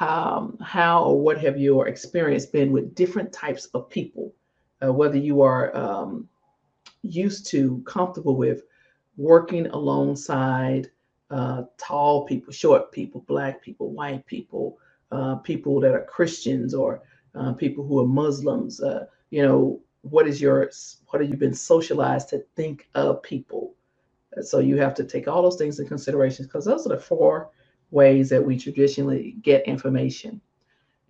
um, 0.00 0.58
how 0.60 1.04
or 1.04 1.20
what 1.20 1.38
have 1.38 1.58
your 1.58 1.86
experience 1.86 2.46
been 2.46 2.72
with 2.72 2.94
different 2.94 3.32
types 3.32 3.66
of 3.66 3.88
people, 3.88 4.34
uh, 4.82 4.92
whether 4.92 5.16
you 5.16 5.42
are 5.42 5.74
um, 5.76 6.28
used 7.02 7.46
to, 7.48 7.82
comfortable 7.86 8.36
with 8.36 8.62
working 9.16 9.66
alongside 9.68 10.90
uh, 11.30 11.64
tall 11.78 12.24
people, 12.26 12.52
short 12.52 12.90
people, 12.90 13.24
black 13.28 13.62
people, 13.62 13.90
white 13.90 14.26
people, 14.26 14.78
uh, 15.12 15.36
people 15.36 15.80
that 15.80 15.92
are 15.92 16.04
Christians 16.04 16.74
or 16.74 17.02
uh, 17.34 17.52
people 17.52 17.86
who 17.86 18.00
are 18.00 18.06
Muslims. 18.06 18.80
Uh, 18.80 19.06
you 19.30 19.42
know, 19.42 19.80
what 20.02 20.28
is 20.28 20.40
your, 20.40 20.70
what 21.08 21.20
have 21.22 21.30
you 21.30 21.36
been 21.36 21.54
socialized 21.54 22.28
to 22.30 22.44
think 22.56 22.88
of 22.94 23.22
people? 23.22 23.74
So 24.42 24.58
you 24.60 24.76
have 24.78 24.94
to 24.94 25.04
take 25.04 25.28
all 25.28 25.42
those 25.42 25.56
things 25.56 25.78
in 25.78 25.86
consideration 25.86 26.44
because 26.46 26.64
those 26.64 26.86
are 26.86 26.90
the 26.90 26.98
four 26.98 27.50
ways 27.90 28.28
that 28.30 28.44
we 28.44 28.58
traditionally 28.58 29.36
get 29.42 29.66
information. 29.66 30.40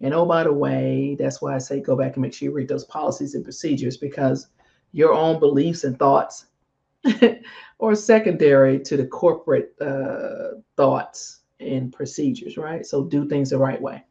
And 0.01 0.13
oh, 0.13 0.27
by 0.27 0.43
the 0.43 0.53
way, 0.53 1.17
that's 1.19 1.41
why 1.41 1.55
I 1.55 1.59
say 1.59 1.81
go 1.81 1.97
back 1.97 2.15
and 2.15 2.23
make 2.23 2.35
sure 2.35 2.49
you 2.49 2.55
read 2.55 2.69
those 2.69 2.85
policies 2.85 3.35
and 3.35 3.45
procedures 3.45 3.97
because 3.97 4.49
your 4.91 5.13
own 5.13 5.39
beliefs 5.39 5.85
and 5.85 5.97
thoughts 5.99 6.47
are 7.81 7.95
secondary 7.95 8.81
to 8.81 8.97
the 8.97 9.07
corporate 9.07 9.75
uh, 9.81 10.59
thoughts 10.77 11.41
and 11.61 11.93
procedures, 11.93 12.57
right? 12.57 12.85
So 12.85 13.05
do 13.05 13.29
things 13.29 13.51
the 13.51 13.59
right 13.59 13.81
way. 13.81 14.05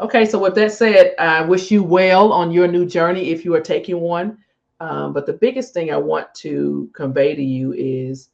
Okay, 0.00 0.24
so 0.24 0.38
with 0.38 0.54
that 0.56 0.72
said, 0.72 1.14
I 1.18 1.42
wish 1.42 1.70
you 1.70 1.82
well 1.82 2.32
on 2.32 2.50
your 2.50 2.66
new 2.66 2.86
journey 2.86 3.30
if 3.30 3.44
you 3.44 3.54
are 3.54 3.60
taking 3.60 4.00
one. 4.00 4.38
Um, 4.80 5.12
but 5.12 5.26
the 5.26 5.34
biggest 5.34 5.72
thing 5.74 5.92
I 5.92 5.96
want 5.96 6.34
to 6.36 6.90
convey 6.92 7.36
to 7.36 7.42
you 7.42 7.72
is 7.72 8.30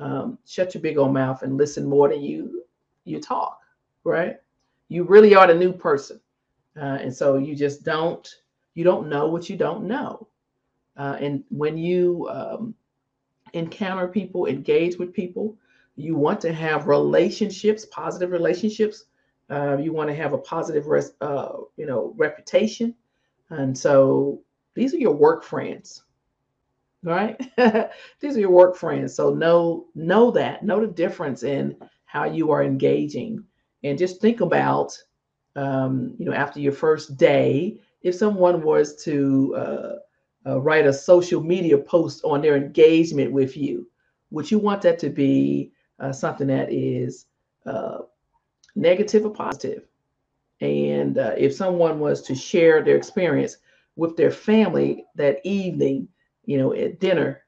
um, 0.00 0.36
shut 0.46 0.74
your 0.74 0.82
big 0.82 0.98
old 0.98 1.14
mouth 1.14 1.42
and 1.42 1.56
listen 1.56 1.86
more 1.86 2.08
than 2.08 2.22
you 2.22 2.64
you 3.04 3.20
talk, 3.20 3.60
right? 4.04 4.36
You 4.88 5.04
really 5.04 5.34
are 5.34 5.46
the 5.46 5.54
new 5.54 5.72
person. 5.72 6.20
Uh, 6.76 6.98
and 7.00 7.14
so 7.14 7.36
you 7.36 7.54
just 7.54 7.84
don't 7.84 8.28
you 8.74 8.82
don't 8.82 9.08
know 9.08 9.28
what 9.28 9.48
you 9.48 9.56
don't 9.56 9.84
know. 9.84 10.26
Uh, 10.96 11.16
and 11.20 11.44
when 11.50 11.76
you 11.78 12.28
um, 12.30 12.74
encounter 13.52 14.08
people, 14.08 14.46
engage 14.46 14.98
with 14.98 15.12
people, 15.12 15.56
you 15.96 16.16
want 16.16 16.40
to 16.40 16.52
have 16.52 16.88
relationships, 16.88 17.86
positive 17.86 18.30
relationships. 18.30 19.04
Uh, 19.52 19.76
you 19.78 19.92
want 19.92 20.10
to 20.10 20.16
have 20.16 20.34
a 20.34 20.38
positive, 20.38 20.86
res- 20.88 21.14
uh, 21.20 21.52
you 21.76 21.86
know, 21.86 22.14
reputation. 22.16 22.94
And 23.50 23.76
so 23.78 24.42
these 24.74 24.94
are 24.94 24.98
your 24.98 25.14
work 25.14 25.44
friends, 25.44 26.04
right? 27.02 27.40
these 28.20 28.36
are 28.36 28.40
your 28.40 28.50
work 28.50 28.76
friends. 28.76 29.14
So 29.14 29.30
know 29.34 29.86
know 29.94 30.30
that, 30.32 30.64
know 30.64 30.80
the 30.80 30.86
difference 30.92 31.42
in 31.42 31.76
how 32.04 32.24
you 32.24 32.50
are 32.50 32.62
engaging, 32.62 33.44
and 33.84 33.98
just 33.98 34.20
think 34.20 34.40
about, 34.40 34.96
um, 35.56 36.14
you 36.18 36.26
know, 36.26 36.32
after 36.32 36.60
your 36.60 36.72
first 36.72 37.16
day, 37.16 37.80
if 38.02 38.14
someone 38.14 38.62
was 38.62 39.02
to 39.04 39.54
uh, 39.56 39.94
uh, 40.50 40.60
write 40.60 40.86
a 40.86 40.92
social 40.92 41.42
media 41.42 41.78
post 41.78 42.22
on 42.24 42.42
their 42.42 42.56
engagement 42.56 43.32
with 43.32 43.56
you, 43.56 43.88
would 44.30 44.50
you 44.50 44.58
want 44.58 44.82
that 44.82 44.98
to 45.00 45.10
be 45.10 45.72
uh, 46.00 46.12
something 46.12 46.48
that 46.48 46.72
is 46.72 47.26
uh, 47.66 47.98
negative 48.74 49.24
or 49.24 49.30
positive? 49.30 49.84
And 50.60 51.18
uh, 51.18 51.34
if 51.36 51.54
someone 51.54 51.98
was 51.98 52.22
to 52.22 52.34
share 52.34 52.82
their 52.82 52.96
experience 52.96 53.56
with 53.96 54.16
their 54.16 54.30
family 54.30 55.04
that 55.16 55.40
evening, 55.44 56.08
you 56.44 56.58
know, 56.58 56.72
at 56.72 57.00
dinner 57.00 57.42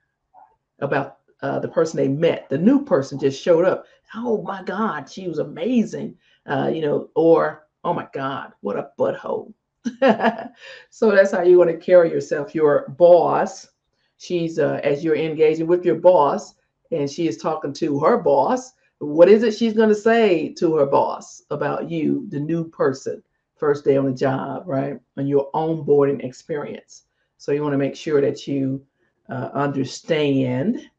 about 0.81 1.19
uh, 1.41 1.59
the 1.59 1.69
person 1.69 1.97
they 1.97 2.09
met, 2.09 2.49
the 2.49 2.59
new 2.59 2.85
person 2.85 3.19
just 3.19 3.43
showed 3.43 3.65
up. 3.65 3.87
Oh 4.15 4.43
my 4.43 4.63
God, 4.63 5.11
she 5.11 5.29
was 5.29 5.39
amazing. 5.39 6.17
Uh, 6.47 6.71
you 6.73 6.83
know, 6.83 7.11
or 7.15 7.67
oh 7.85 7.95
my 7.95 8.09
God, 8.13 8.53
what 8.61 8.77
a 8.77 8.91
butthole. 8.99 9.53
so 10.91 11.11
that's 11.11 11.33
how 11.33 11.43
you 11.43 11.59
want 11.59 11.71
to 11.71 11.77
carry 11.77 12.11
yourself. 12.11 12.55
Your 12.55 12.89
boss, 12.99 13.69
she's 14.17 14.59
uh, 14.59 14.81
as 14.83 15.05
you're 15.05 15.17
engaging 15.17 15.67
with 15.67 15.85
your 15.85 15.97
boss, 15.97 16.55
and 16.91 17.11
she 17.11 17.29
is 17.29 17.37
talking 17.37 17.73
to 17.75 18.01
her 18.01 18.19
boss. 18.19 18.73
What 19.05 19.29
is 19.29 19.43
it 19.43 19.55
she's 19.55 19.75
going 19.75 19.89
to 19.89 19.95
say 19.95 20.53
to 20.55 20.77
her 20.77 20.87
boss 20.87 21.43
about 21.51 21.91
you, 21.91 22.27
the 22.31 22.41
new 22.41 22.69
person 22.69 23.23
first 23.57 23.85
day 23.85 23.97
on 23.97 24.07
the 24.07 24.13
job, 24.13 24.65
right? 24.67 24.99
And 25.17 25.29
your 25.29 25.51
onboarding 25.53 26.25
experience. 26.25 27.05
So 27.39 27.53
you 27.53 27.63
want 27.63 27.75
to 27.75 27.79
make 27.79 27.97
sure 27.97 28.21
that 28.21 28.47
you 28.47 28.85
uh, 29.29 29.51
understand 29.55 30.91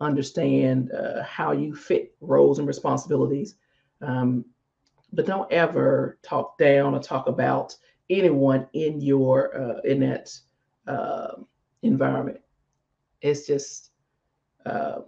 understand 0.00 0.92
uh, 0.92 1.22
how 1.22 1.52
you 1.52 1.74
fit 1.74 2.14
roles 2.20 2.58
and 2.58 2.68
responsibilities. 2.68 3.56
Um, 4.02 4.44
but 5.12 5.26
don't 5.26 5.50
ever 5.52 6.18
talk 6.22 6.58
down 6.58 6.94
or 6.94 7.00
talk 7.00 7.28
about 7.28 7.76
anyone 8.10 8.66
in 8.72 9.00
your 9.00 9.56
uh, 9.56 9.80
in 9.84 10.00
that 10.00 10.36
uh, 10.86 11.36
environment. 11.82 12.40
It's 13.22 13.46
just 13.46 13.92
uh, 14.66 15.00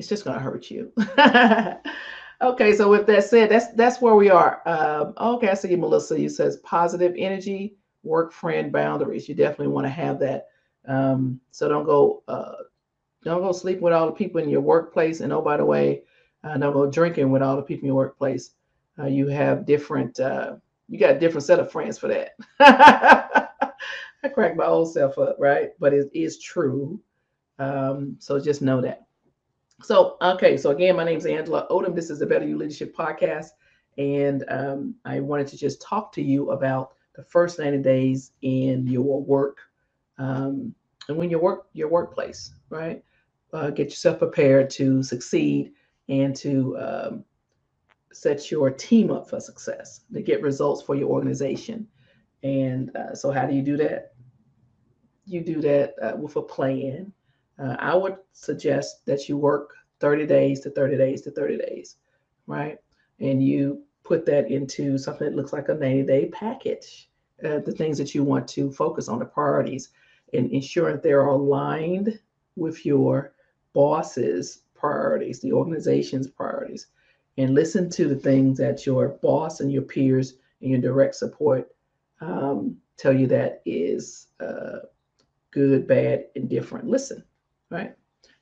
it's 0.00 0.08
just 0.08 0.24
gonna 0.24 0.40
hurt 0.40 0.70
you. 0.70 0.92
okay, 2.42 2.74
so 2.74 2.90
with 2.90 3.06
that 3.06 3.24
said, 3.24 3.50
that's 3.50 3.72
that's 3.74 4.00
where 4.00 4.14
we 4.14 4.30
are. 4.30 4.62
Um, 4.66 5.12
okay, 5.18 5.50
I 5.50 5.54
see 5.54 5.70
you, 5.70 5.76
Melissa. 5.76 6.18
You 6.18 6.30
says 6.30 6.56
positive 6.58 7.14
energy, 7.18 7.76
work 8.02 8.32
friend 8.32 8.72
boundaries. 8.72 9.28
You 9.28 9.34
definitely 9.34 9.68
want 9.68 9.84
to 9.86 9.90
have 9.90 10.18
that. 10.20 10.46
Um, 10.88 11.38
so 11.50 11.68
don't 11.68 11.84
go 11.84 12.22
uh, 12.28 12.54
don't 13.24 13.42
go 13.42 13.52
sleep 13.52 13.80
with 13.80 13.92
all 13.92 14.06
the 14.06 14.12
people 14.12 14.40
in 14.40 14.48
your 14.48 14.62
workplace. 14.62 15.20
And 15.20 15.32
oh, 15.32 15.42
by 15.42 15.58
the 15.58 15.64
way, 15.66 16.04
uh, 16.42 16.56
don't 16.56 16.72
go 16.72 16.90
drinking 16.90 17.30
with 17.30 17.42
all 17.42 17.56
the 17.56 17.62
people 17.62 17.82
in 17.82 17.88
your 17.88 17.96
workplace. 17.96 18.52
Uh, 18.98 19.06
you 19.06 19.28
have 19.28 19.66
different, 19.66 20.18
uh, 20.20 20.56
you 20.88 20.98
got 20.98 21.16
a 21.16 21.18
different 21.18 21.44
set 21.44 21.60
of 21.60 21.70
friends 21.70 21.98
for 21.98 22.08
that. 22.08 22.32
I 24.24 24.28
crack 24.28 24.56
my 24.56 24.66
old 24.66 24.92
self 24.92 25.18
up, 25.18 25.36
right? 25.38 25.70
But 25.78 25.92
it 25.92 26.10
is 26.14 26.38
true. 26.40 27.00
Um, 27.58 28.16
so 28.18 28.40
just 28.40 28.62
know 28.62 28.80
that. 28.80 29.02
So, 29.82 30.16
okay. 30.20 30.56
So 30.56 30.70
again, 30.70 30.96
my 30.96 31.04
name 31.04 31.18
is 31.18 31.26
Angela 31.26 31.66
Odom. 31.70 31.94
This 31.94 32.10
is 32.10 32.18
the 32.18 32.26
Better 32.26 32.46
U 32.46 32.56
Leadership 32.56 32.94
Podcast. 32.94 33.48
And 33.98 34.44
um, 34.48 34.94
I 35.04 35.20
wanted 35.20 35.46
to 35.48 35.56
just 35.56 35.80
talk 35.82 36.12
to 36.12 36.22
you 36.22 36.50
about 36.50 36.92
the 37.14 37.22
first 37.22 37.58
90 37.58 37.78
days 37.78 38.32
in 38.42 38.86
your 38.86 39.22
work 39.22 39.58
um, 40.18 40.74
and 41.08 41.16
when 41.16 41.30
your 41.30 41.40
work 41.40 41.66
your 41.72 41.88
workplace, 41.88 42.52
right? 42.68 43.02
uh, 43.52 43.70
get 43.70 43.88
yourself 43.88 44.18
prepared 44.18 44.70
to 44.70 45.02
succeed 45.02 45.72
and 46.08 46.34
to 46.36 46.76
um, 46.78 47.24
set 48.12 48.50
your 48.50 48.70
team 48.70 49.10
up 49.10 49.28
for 49.28 49.40
success 49.40 50.02
to 50.12 50.22
get 50.22 50.42
results 50.42 50.82
for 50.82 50.94
your 50.94 51.08
organization. 51.08 51.86
And 52.42 52.94
uh, 52.96 53.14
so, 53.14 53.30
how 53.30 53.46
do 53.46 53.54
you 53.54 53.62
do 53.62 53.76
that? 53.78 54.12
You 55.26 55.42
do 55.42 55.60
that 55.60 55.94
uh, 56.02 56.16
with 56.16 56.36
a 56.36 56.42
plan. 56.42 57.12
Uh, 57.60 57.76
I 57.78 57.94
would 57.94 58.16
suggest 58.32 59.04
that 59.06 59.28
you 59.28 59.36
work 59.36 59.74
30 60.00 60.26
days 60.26 60.60
to 60.60 60.70
30 60.70 60.96
days 60.96 61.22
to 61.22 61.30
30 61.30 61.58
days, 61.58 61.96
right? 62.46 62.78
And 63.20 63.42
you 63.42 63.82
put 64.02 64.24
that 64.26 64.50
into 64.50 64.96
something 64.96 65.28
that 65.28 65.36
looks 65.36 65.52
like 65.52 65.68
a 65.68 65.74
90 65.74 66.04
day 66.04 66.26
package. 66.32 67.08
Uh, 67.44 67.58
the 67.58 67.72
things 67.72 67.96
that 67.96 68.14
you 68.14 68.22
want 68.22 68.46
to 68.46 68.70
focus 68.70 69.08
on, 69.08 69.18
the 69.18 69.24
priorities, 69.24 69.90
and 70.34 70.50
ensuring 70.50 71.00
they're 71.02 71.26
aligned 71.26 72.18
with 72.56 72.84
your 72.84 73.32
boss's 73.72 74.62
priorities, 74.74 75.40
the 75.40 75.52
organization's 75.52 76.28
priorities, 76.28 76.88
and 77.38 77.54
listen 77.54 77.88
to 77.88 78.08
the 78.08 78.16
things 78.16 78.58
that 78.58 78.84
your 78.84 79.08
boss 79.22 79.60
and 79.60 79.72
your 79.72 79.82
peers 79.82 80.34
and 80.60 80.70
your 80.70 80.80
direct 80.80 81.14
support 81.14 81.74
um, 82.20 82.76
tell 82.96 83.12
you 83.12 83.26
that 83.26 83.62
is 83.64 84.28
uh, 84.40 84.80
good, 85.50 85.86
bad, 85.86 86.26
and 86.36 86.48
different. 86.48 86.86
Listen, 86.86 87.24
right? 87.70 87.94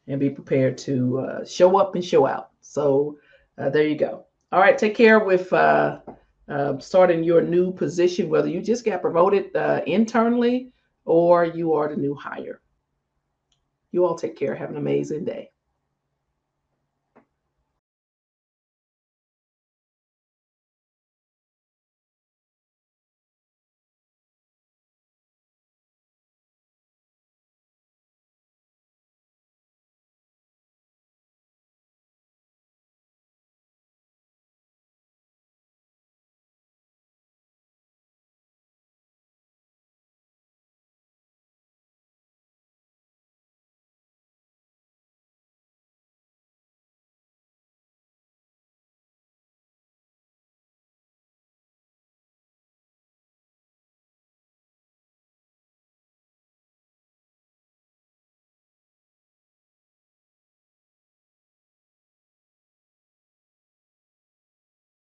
And 0.06 0.18
be 0.18 0.30
prepared 0.30 0.78
to 0.78 1.18
uh, 1.20 1.44
show 1.44 1.78
up 1.78 1.94
and 1.94 2.04
show 2.04 2.26
out. 2.26 2.50
So 2.60 3.18
uh, 3.58 3.70
there 3.70 3.86
you 3.86 3.96
go. 3.96 4.26
All 4.50 4.60
right, 4.60 4.78
take 4.78 4.94
care 4.94 5.18
with 5.20 5.52
uh, 5.52 5.98
uh, 6.48 6.78
starting 6.78 7.22
your 7.22 7.42
new 7.42 7.72
position, 7.72 8.30
whether 8.30 8.48
you 8.48 8.62
just 8.62 8.84
got 8.84 9.02
promoted 9.02 9.54
uh, 9.54 9.82
internally 9.86 10.72
or 11.04 11.44
you 11.44 11.74
are 11.74 11.88
the 11.88 11.96
new 11.96 12.14
hire. 12.14 12.60
You 13.92 14.06
all 14.06 14.16
take 14.16 14.36
care. 14.36 14.54
Have 14.54 14.70
an 14.70 14.76
amazing 14.76 15.24
day. 15.24 15.50